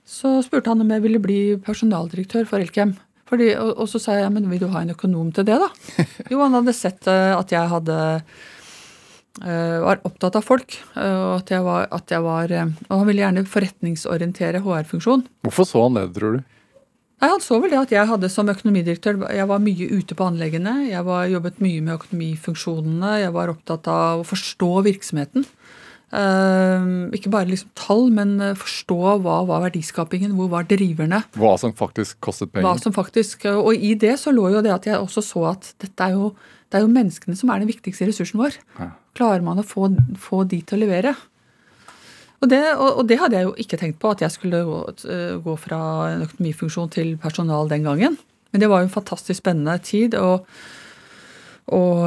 [0.10, 2.96] så spurte han om jeg ville bli personaldirektør for Elkem.
[3.30, 5.70] Fordi, og, og så sa jeg men vil du ha en økonom til det, da?
[6.32, 8.48] Jo, han hadde sett eh, at jeg hadde eh,
[9.40, 10.78] var opptatt av folk.
[10.96, 15.28] eh, og at jeg var, at jeg var eh, Og han ville gjerne forretningsorientere HR-funksjon.
[15.48, 16.48] Hvorfor så han det, tror du?
[17.20, 20.28] Nei, Han så vel det at jeg hadde som økonomidirektør Jeg var mye ute på
[20.28, 20.88] anleggene.
[20.88, 23.16] Jeg var, jobbet mye med økonomifunksjonene.
[23.26, 25.48] Jeg var opptatt av å forstå virksomheten.
[26.10, 31.20] Uh, ikke bare liksom tall, men eh, forstå hva var verdiskapingen, hvor var driverne.
[31.38, 32.66] Hva som faktisk kostet penger.
[32.66, 35.70] Hva som faktisk, Og i det så lå jo det at jeg også så at
[35.84, 36.32] dette er jo,
[36.70, 38.60] det er jo menneskene som er den viktigste ressursen vår.
[38.78, 38.92] Ja.
[39.18, 39.90] Klarer man å få,
[40.22, 41.16] få de til å levere?
[42.40, 44.80] Og det, og, og det hadde jeg jo ikke tenkt på, at jeg skulle gå,
[45.12, 45.80] øh, gå fra
[46.14, 48.20] en økonomifunksjon til personal den gangen.
[48.54, 50.16] Men det var jo en fantastisk spennende tid.
[50.16, 50.46] Og,
[51.76, 52.06] og,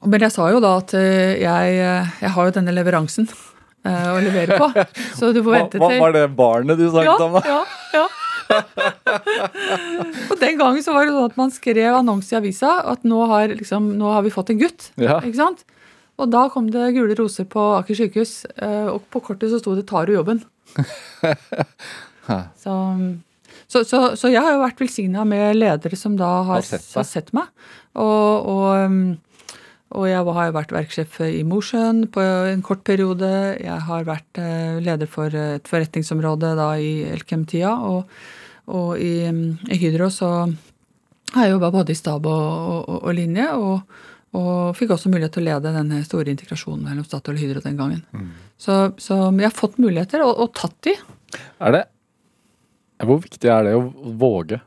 [0.00, 4.08] men jeg sa jo da at øh, jeg, øh, jeg har jo denne leveransen øh,
[4.14, 4.70] å levere på.
[5.18, 7.38] Så du får vente hva til var det barnet du snakket om?
[7.38, 7.44] da?
[7.50, 7.60] ja,
[7.98, 8.06] ja.
[10.30, 13.20] Og den gangen så var det sånn at man skrev annonse i avisa at nå
[13.30, 14.90] har, liksom, nå har vi fått en gutt.
[15.00, 15.20] Ja.
[15.20, 15.64] Ikke sant?
[16.20, 19.74] Og da kom det gule roser på Aker sykehus, eh, og på kortet så sto
[19.76, 20.42] det 'tar du jobben'.
[22.62, 22.74] så,
[23.66, 26.92] så, så, så jeg har jo vært velsigna med ledere som da har, Har sett
[26.94, 27.48] har sett meg.
[27.94, 29.18] Og, og, um,
[29.90, 33.30] og jeg har jo vært verksjef i Mosjøen på en kort periode.
[33.58, 37.72] Jeg har vært eh, leder for et forretningsområde da i Elkem-tida.
[37.90, 38.04] Og,
[38.70, 40.30] og i, i Hydro så
[41.34, 43.48] har jeg jobba både i stab og, og, og linje.
[43.58, 44.06] Og,
[44.38, 47.82] og fikk også mulighet til å lede denne store integrasjonen mellom Statoil og Hydro den
[47.82, 48.06] gangen.
[48.62, 50.94] Så, så jeg har fått muligheter, og, tatt de.
[51.58, 51.84] Er det
[53.10, 53.86] Hvor viktig er det å
[54.22, 54.62] våge?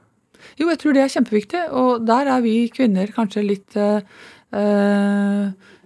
[0.59, 4.03] Jo, jeg tror det er kjempeviktig, og der er vi kvinner kanskje litt eh,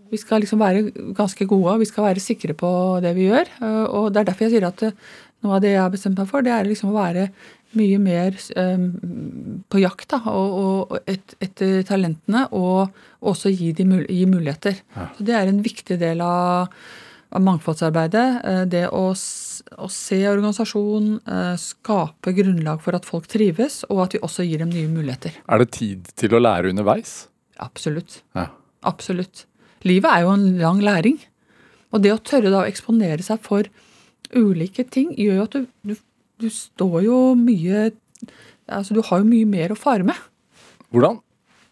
[0.08, 0.86] Vi skal liksom være
[1.18, 2.70] ganske gode, og vi skal være sikre på
[3.04, 3.50] det vi gjør.
[3.62, 4.94] eh, og det er derfor jeg sier at eh,
[5.44, 7.26] noe av det jeg har bestemt meg for, det er liksom å være
[7.76, 8.86] mye mer eh,
[9.70, 10.56] på jakt da, og,
[10.94, 14.80] og et, etter talentene, og også gi, de, gi muligheter.
[15.18, 16.72] Så Det er en viktig del av,
[17.36, 18.28] av mangfoldsarbeidet.
[18.48, 21.20] eh, Det å, å se organisasjonen,
[21.60, 25.36] skape grunnlag for at folk trives, og at vi også gir dem nye muligheter.
[25.52, 27.26] Er det tid til å lære underveis?
[27.64, 28.22] Absolutt.
[28.38, 28.48] Ja.
[28.88, 29.46] Absolutt.
[29.88, 31.20] Livet er jo en lang læring.
[31.94, 33.70] Og det å tørre da å eksponere seg for
[34.36, 35.96] ulike ting, gjør jo at du, du,
[36.44, 37.90] du står jo mye
[38.68, 40.18] Altså, du har jo mye mer å fare med.
[40.92, 41.22] Hvordan?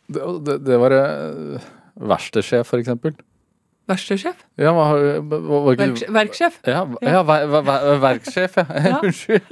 [0.07, 1.65] Det, det, det var uh,
[2.07, 3.17] verkstedsjef, for eksempel.
[3.91, 4.45] Verkstedsjef.
[4.57, 6.55] Ja, Verk har- hva, var ikke Verks, verkssjef.
[6.65, 8.65] Ja, ja ver, ver, ver, verksjef, ja.
[8.85, 9.01] Ja.
[9.09, 9.43] Unnskyld.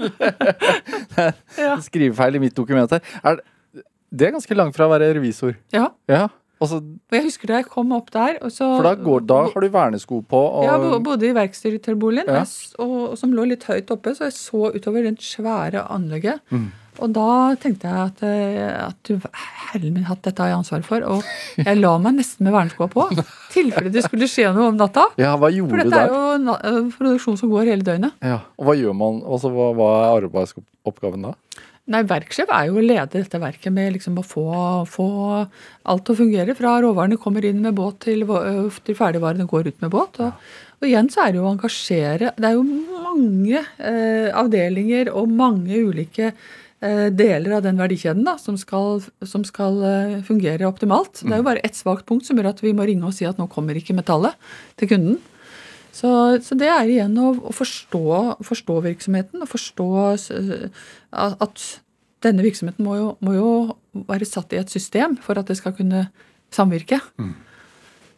[1.89, 3.03] Skrivefeil i mitt dokument her.
[3.27, 3.43] Er,
[4.13, 5.55] det- er ganske langt fra å være revisor.
[5.73, 5.89] ja.
[6.07, 6.29] Ja,
[6.63, 9.39] Altså, Og jeg husker da jeg kom opp der og så, For da, går, da
[9.51, 12.43] har du vernesko på, og Ja, bodde i verkstedboligen, Ja.
[12.45, 12.47] jeg
[12.79, 16.39] og, og som lå litt høyt oppe, så jeg så utover det svære anlegget.
[16.51, 16.71] Mm.
[17.01, 20.83] Og da tenkte jeg at, eh, at du herre min hatt, dette har jeg ansvar
[20.85, 21.01] for.
[21.01, 21.23] Og
[21.57, 25.07] jeg la meg nesten med verneskoa på, i tilfelle det skulle skje noe om natta.
[25.17, 28.13] Ja, hva For gjorde du dette er jo eh, produksjon som går hele døgnet.
[28.21, 29.21] Ja, og hva gjør man?
[29.25, 31.33] Altså, hva, hva er arbeidsoppgaven da?
[31.91, 34.45] Nei, Verksjef er jo å lede dette verket med liksom å få,
[34.87, 35.07] få
[35.43, 36.55] alt til å fungere.
[36.55, 40.21] Fra råvarene kommer inn med båt til, øh, til ferdigvarene går ut med båt.
[40.23, 45.11] Og, og igjen så er det jo å engasjere Det er jo mange eh, avdelinger
[45.11, 50.69] og mange ulike eh, deler av den verdikjeden da, som skal, som skal eh, fungere
[50.71, 51.19] optimalt.
[51.19, 53.27] Det er jo bare ett svakt punkt som gjør at vi må ringe og si
[53.27, 54.39] at nå kommer ikke metallet
[54.79, 55.19] til kunden.
[55.93, 56.09] Så,
[56.41, 58.03] så det er igjen å, å forstå,
[58.41, 59.89] forstå, virksomheten og forstå
[60.33, 60.83] eh,
[61.13, 61.65] at
[62.25, 63.49] denne virksomheten må jo, må jo,
[64.09, 66.07] være satt i et system for at det skal kunne
[66.53, 66.97] samvirke.
[67.21, 67.35] Mm.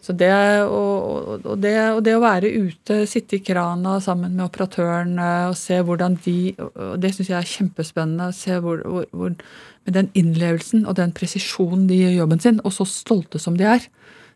[0.06, 0.30] Så det
[0.70, 5.56] og, og, det, og, det, å være ute, sitte i krana sammen med operatøren og
[5.58, 8.30] se hvordan de og Det syns jeg er kjempespennende.
[8.38, 9.34] se hvor, hvor, hvor,
[9.86, 13.66] Med den innlevelsen og den presisjonen de gjør jobben sin, og så stolte som de
[13.70, 13.90] er.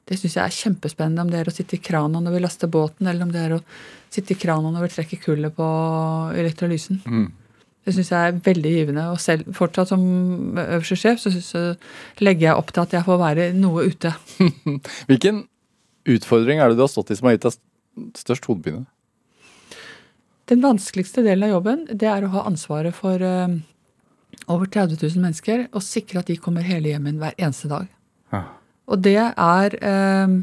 [0.09, 2.71] Det syns jeg er kjempespennende, om det er å sitte i krana når vi laster
[2.71, 3.61] båten, eller om det er å
[4.09, 5.67] sitte i krana når vi trekker kullet på
[6.33, 7.03] elektrolysen.
[7.05, 7.27] Mm.
[7.85, 9.05] Det syns jeg er veldig givende.
[9.13, 10.01] Og selv fortsatt som
[10.59, 11.63] øverste sjef så, så
[12.21, 14.13] legger jeg opp til at jeg får være noe ute.
[15.09, 15.43] Hvilken
[16.09, 17.59] utfordring er det du har stått i som har gitt deg
[18.17, 18.87] størst hodepine?
[20.49, 23.53] Den vanskeligste delen av jobben det er å ha ansvaret for uh,
[24.49, 27.85] over 30 000 mennesker og sikre at de kommer hele hjem hver eneste dag.
[28.89, 30.35] Og det er, uh,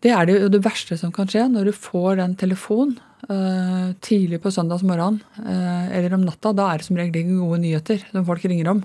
[0.00, 2.96] det er det, det verste som kan skje når du får den telefonen
[3.28, 6.54] uh, tidlig på søndagsmorgen eller om natta.
[6.56, 8.84] Da er det som regel gode nyheter som folk ringer om.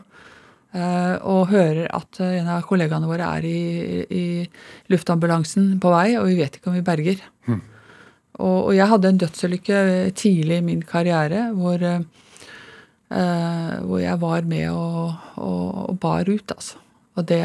[0.76, 3.59] Eh, og hører at eh, en av kollegaene våre er i,
[4.11, 4.26] i
[4.91, 7.22] luftambulansen på vei, og vi vet ikke om vi berger.
[7.47, 7.61] Mm.
[8.36, 9.78] Og, og, jeg hadde en dødsulykke
[10.20, 16.51] tidlig i min karriere hvor, uh, hvor jeg var med og, og, og, bar ut,
[16.51, 16.82] altså.
[17.16, 17.39] Og det,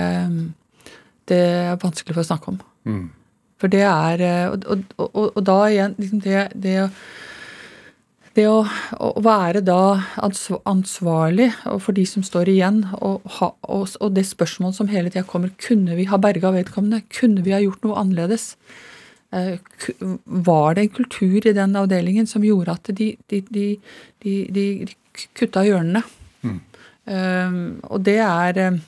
[1.31, 2.61] det er vanskelig for å snakke om.
[2.89, 3.09] Mm.
[3.61, 4.23] For det er
[4.57, 6.91] Og, da igjen liksom det, det
[8.39, 8.61] det å,
[9.03, 10.01] å, være da
[10.71, 11.49] ansvarlig
[11.83, 15.51] for de som står igjen, og, ha, og, og det spørsmålet som hele tida kommer
[15.61, 17.03] Kunne vi ha berga vedkommende?
[17.11, 18.53] Kunne vi ha gjort noe annerledes?
[19.35, 19.59] Eh,
[20.47, 24.65] var det en kultur i den avdelingen som gjorde at de, de, de, de
[25.39, 26.03] kutta hjørnene?
[26.47, 26.59] Mm.
[27.11, 27.61] Um,
[27.91, 28.81] og det er eh,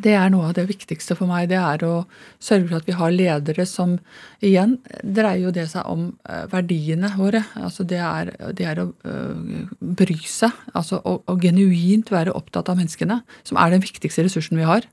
[0.00, 1.48] det er noe av det viktigste for meg.
[1.50, 2.04] Det er å
[2.42, 3.98] sørge for at vi har ledere som
[4.40, 7.42] Igjen dreier jo det seg om eh, verdiene våre.
[7.60, 9.66] Altså det er, det er å uh,
[10.00, 10.54] bry seg.
[10.72, 14.88] Altså å, å, genuint være opptatt av menneskene, som er den viktigste ressursen vi har.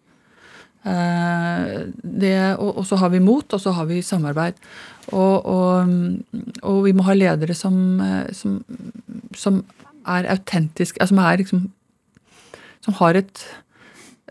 [0.84, 4.60] Uh, det, og, og, så har vi mot, og så har vi samarbeid.
[5.16, 5.96] Og, og,
[6.68, 7.80] og vi må ha ledere som,
[8.36, 8.60] som,
[9.32, 9.62] som
[10.04, 11.66] er autentiske, altså som liksom
[12.84, 13.48] Som har et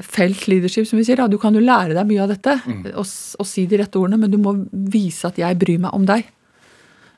[0.02, 1.16] felt leadership, som vi sier.
[1.20, 1.28] Da.
[1.28, 2.82] Du kan jo lære deg mye av dette mm.
[2.92, 6.06] og, og, si de rette ordene, men du må vise at jeg bryr meg om
[6.08, 6.28] deg.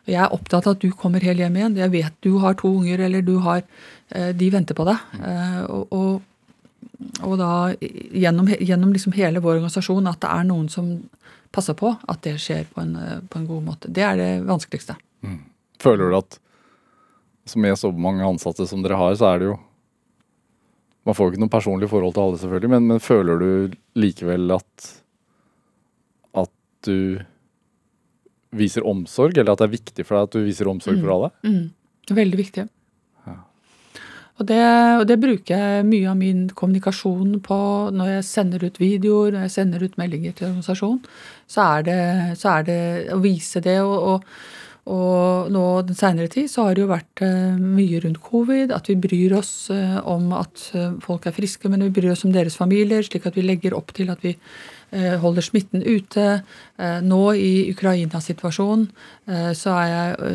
[0.09, 1.77] Jeg er opptatt av at du kommer helt hjem igjen.
[1.83, 5.05] Jeg vet du har to unger, eller du har eh, De venter på deg.
[5.19, 5.27] Mm.
[5.33, 6.81] Eh, og, og,
[7.27, 10.95] og, da gjennom, gjennom liksom hele vår organisasjon at det er noen som
[11.53, 13.93] passer på at det skjer på en, eh, på en god måte.
[13.93, 14.97] Det er det vanskeligste.
[15.27, 15.43] Mm.
[15.83, 16.39] Føler du at
[17.49, 19.59] som med så mange ansatte som dere har, så er det jo
[21.09, 24.57] man får jo ikke noe personlig forhold til alle, selvfølgelig, men, men føler du likevel
[24.59, 24.89] at
[26.37, 26.53] at
[26.87, 26.99] du
[28.59, 31.15] viser omsorg, eller at det er viktig for deg at du viser omsorg for mm.
[31.17, 31.31] alle?
[31.45, 32.19] Mm.
[32.19, 32.65] Veldig viktig.
[33.29, 33.35] Ja.
[34.39, 34.61] Og, det,
[35.01, 37.59] og det, bruker jeg mye av min kommunikasjon på
[37.97, 41.03] når jeg sender ut videoer, når jeg sender ut meldinger til organisasjonen.
[41.49, 42.01] Så er det,
[42.41, 42.81] så er det
[43.17, 43.81] å vise det.
[43.85, 48.23] og, og og nå den seinere tid så har det jo vært eh, mye rundt
[48.25, 48.73] covid.
[48.73, 52.25] At vi bryr oss eh, om at eh, folk er friske, men vi bryr oss
[52.25, 53.05] om deres familier.
[53.05, 54.37] Slik at vi legger opp til at vi
[54.89, 56.39] holder smitten ute.
[57.05, 58.87] Nå i Ukraina-situasjonen
[59.53, 60.31] så jeg,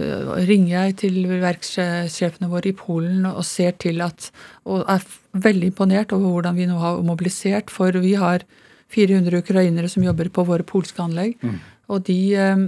[0.46, 4.30] ringer jeg til verkssjefene våre i Polen og ser til at
[4.70, 7.74] Og er veldig imponert over hvordan vi nå har mobilisert.
[7.74, 8.46] For vi har
[8.94, 11.34] 400 ukrainere som jobber på våre polske anlegg.
[11.42, 11.58] Mm.
[11.94, 12.64] Og, de, eh,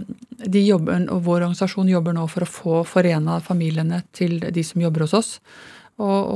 [0.46, 4.84] de jobber, og vår organisasjon jobber nå for å få forena familiene til de som
[4.84, 5.32] jobber hos oss.
[5.96, 6.32] Og,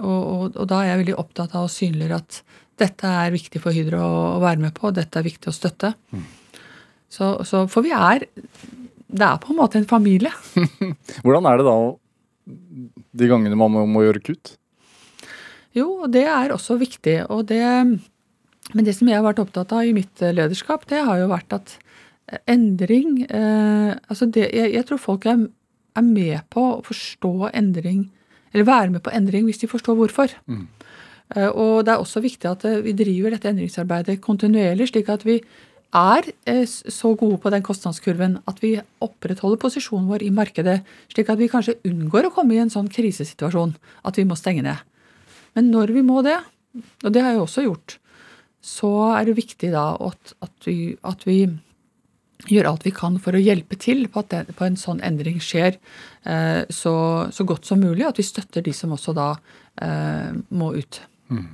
[0.00, 2.40] og, og, da er jeg veldig opptatt av å synliggjøre at
[2.80, 5.92] dette er viktig for Hydro å være med på, dette er viktig å støtte.
[6.12, 6.24] Mm.
[7.12, 8.26] Så, så, for vi er
[9.06, 10.32] Det er på en måte en familie.
[11.24, 11.76] Hvordan er det da
[13.16, 14.56] de gangene man må, må gjøre kutt?
[15.76, 17.20] Jo, det er også viktig.
[17.32, 17.62] Og det,
[18.74, 21.56] men det som jeg har vært opptatt av i mitt lederskap, det har jo vært
[21.56, 21.76] at
[22.46, 25.46] endring eh, altså det, jeg, jeg, tror folk er,
[25.96, 28.08] er, med på å forstå endring,
[28.52, 30.34] eller være med på endring hvis de forstår hvorfor.
[30.50, 30.66] Mm.
[31.36, 35.26] Eh, og det er også viktig at eh, vi driver dette endringsarbeidet kontinuerlig, slik at
[35.26, 35.40] vi
[35.96, 36.26] er
[36.66, 40.80] så gode på den kostnadskurven at vi opprettholder posisjonen vår i markedet,
[41.12, 44.66] slik at vi kanskje unngår å komme i en sånn krisesituasjon at vi må stenge
[44.66, 44.82] ned.
[45.56, 46.36] Men når vi må det,
[47.06, 47.96] og det har jeg også gjort,
[48.66, 51.38] så er det viktig da at, at vi, at vi
[52.44, 55.38] gjøre alt vi kan for å hjelpe til på at den, på en sånn endring
[55.42, 55.78] skjer
[56.28, 56.96] eh, så,
[57.32, 58.04] så, godt som mulig.
[58.04, 59.30] og At vi støtter de som også da
[59.82, 61.00] eh, må ut.
[61.32, 61.46] Mm.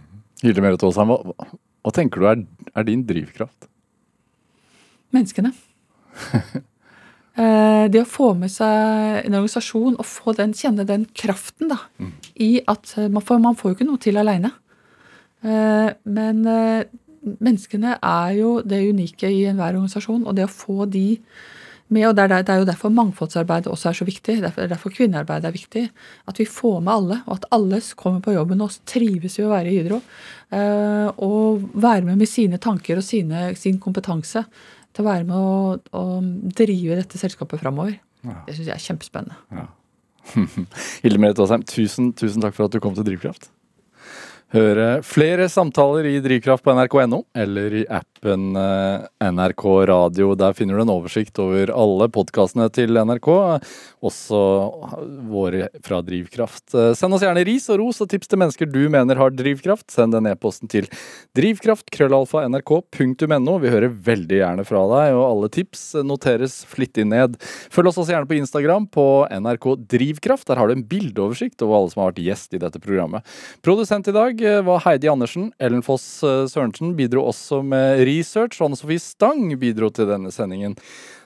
[0.43, 2.43] Hilde Merete Aasheim, hva, hva, tenker du er,
[2.75, 3.71] er din drivkraft?
[5.15, 5.55] Menneskene.
[7.33, 11.79] Eh, det å få med seg en organisasjon og få den, kjenne den kraften da,
[11.97, 12.11] mm.
[12.45, 14.51] i at man får, man får jo ikke noe til aleine.
[15.41, 16.43] Eh, men
[17.23, 20.27] menneskene er jo det unike i enhver organisasjon.
[20.27, 21.07] Og det å få de
[21.93, 24.39] med, og det er, det er jo derfor mangfoldsarbeidet også er så viktig.
[24.41, 25.83] Det er derfor kvinnearbeidet er viktig.
[26.31, 29.51] At vi får med alle, og at alle kommer på jobben og trives i å
[29.53, 30.01] være i Hydro.
[30.53, 34.45] Eh, og være med med sine tanker og sine, sin kompetanse
[34.93, 36.05] til å være med å, å
[36.63, 37.99] drive dette selskapet framover.
[38.23, 38.41] Ja.
[38.47, 39.39] Det syns jeg er kjempespennende.
[39.53, 39.69] Ja.
[41.03, 43.51] Hilde Merete Aasheim, tusen, tusen takk for at du kom til Drivkraft.
[44.53, 49.01] Høre flere samtaler i Drivkraft på nrk.no eller i appen eh,
[49.33, 50.35] NRK Radio.
[50.37, 53.33] Der finner du en oversikt over alle podkastene til NRK,
[54.05, 54.37] også
[55.33, 56.69] våre fra Drivkraft.
[56.77, 59.89] Eh, send oss gjerne ris og ros og tips til mennesker du mener har drivkraft.
[59.95, 60.85] Send den e-posten til
[61.41, 63.57] drivkraft.krøllalfa.nrk.no.
[63.65, 67.41] Vi hører veldig gjerne fra deg, og alle tips noteres flittig ned.
[67.73, 70.45] Følg oss også gjerne på Instagram på NRK Drivkraft.
[70.53, 73.25] Der har du en bildeoversikt over alle som har vært gjest i dette programmet.
[73.65, 75.51] Produsent i dag var Heidi Andersen.
[75.63, 78.61] Ellen Foss eh, Sørensen bidro også med research.
[78.65, 80.77] Anne Sofie Stang bidro til denne sendingen.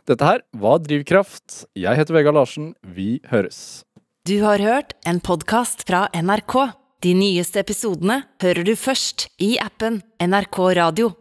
[0.06, 1.64] Dette her var Drivkraft.
[1.74, 2.74] Jeg heter Vegard Larsen.
[2.82, 3.84] Vi høres.
[4.26, 6.56] Du har hørt en podkast fra NRK.
[7.04, 11.12] De nyeste episodene hører du først i appen NRK Radio.